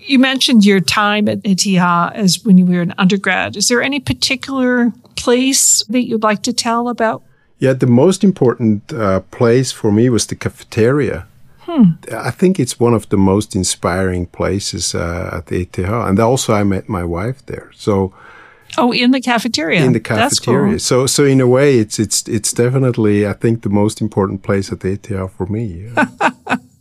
you 0.00 0.18
mentioned 0.18 0.64
your 0.64 0.80
time 0.80 1.28
at 1.28 1.38
ETH 1.44 1.66
as 2.14 2.44
when 2.44 2.58
you 2.58 2.66
were 2.66 2.82
an 2.82 2.94
undergrad. 2.98 3.56
Is 3.56 3.68
there 3.68 3.82
any 3.82 4.00
particular 4.00 4.92
place 5.16 5.84
that 5.88 6.02
you'd 6.06 6.22
like 6.22 6.42
to 6.42 6.52
tell 6.52 6.88
about? 6.88 7.22
Yeah, 7.58 7.72
the 7.72 7.86
most 7.86 8.24
important 8.24 8.92
uh, 8.92 9.20
place 9.30 9.72
for 9.72 9.90
me 9.90 10.08
was 10.08 10.26
the 10.26 10.36
cafeteria. 10.36 11.26
Hmm. 11.60 11.82
I 12.12 12.30
think 12.30 12.58
it's 12.58 12.80
one 12.80 12.94
of 12.94 13.08
the 13.08 13.16
most 13.16 13.54
inspiring 13.54 14.26
places 14.26 14.94
uh, 14.94 15.30
at 15.38 15.52
ETH, 15.52 15.78
and 15.78 16.18
also 16.18 16.54
I 16.54 16.64
met 16.64 16.88
my 16.88 17.04
wife 17.04 17.44
there. 17.46 17.70
So, 17.74 18.14
oh, 18.78 18.92
in 18.92 19.10
the 19.10 19.20
cafeteria. 19.20 19.84
In 19.84 19.92
the 19.92 20.00
cafeteria. 20.00 20.72
Cool. 20.72 20.78
So, 20.78 21.06
so 21.06 21.24
in 21.24 21.40
a 21.40 21.46
way, 21.46 21.78
it's 21.78 21.98
it's 21.98 22.26
it's 22.26 22.52
definitely 22.54 23.26
I 23.26 23.34
think 23.34 23.62
the 23.62 23.68
most 23.68 24.00
important 24.00 24.42
place 24.42 24.72
at 24.72 24.80
the 24.80 24.92
ETH 24.92 25.30
for 25.32 25.46
me. 25.46 25.90
Yeah. 25.94 26.06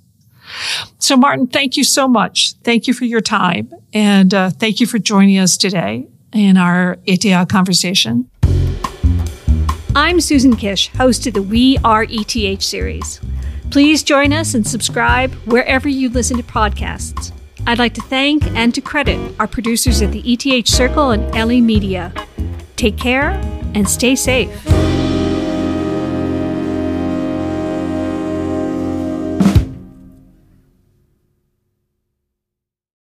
So, 0.99 1.17
Martin, 1.17 1.47
thank 1.47 1.77
you 1.77 1.83
so 1.83 2.07
much. 2.07 2.53
Thank 2.63 2.87
you 2.87 2.93
for 2.93 3.05
your 3.05 3.21
time. 3.21 3.71
And 3.93 4.33
uh, 4.33 4.49
thank 4.49 4.79
you 4.79 4.87
for 4.87 4.99
joining 4.99 5.37
us 5.37 5.57
today 5.57 6.07
in 6.33 6.57
our 6.57 6.97
ETH 7.05 7.47
conversation. 7.49 8.29
I'm 9.95 10.21
Susan 10.21 10.55
Kish, 10.55 10.89
host 10.89 11.25
of 11.25 11.33
the 11.33 11.41
We 11.41 11.77
Are 11.83 12.05
ETH 12.09 12.61
series. 12.61 13.19
Please 13.71 14.03
join 14.03 14.31
us 14.31 14.53
and 14.53 14.65
subscribe 14.65 15.33
wherever 15.45 15.89
you 15.89 16.09
listen 16.09 16.37
to 16.37 16.43
podcasts. 16.43 17.31
I'd 17.65 17.79
like 17.79 17.93
to 17.95 18.01
thank 18.01 18.43
and 18.51 18.73
to 18.75 18.81
credit 18.81 19.35
our 19.39 19.47
producers 19.47 20.01
at 20.01 20.11
the 20.11 20.21
ETH 20.25 20.67
Circle 20.67 21.11
and 21.11 21.33
LE 21.33 21.61
Media. 21.61 22.13
Take 22.75 22.97
care 22.97 23.31
and 23.73 23.89
stay 23.89 24.15
safe. 24.15 24.96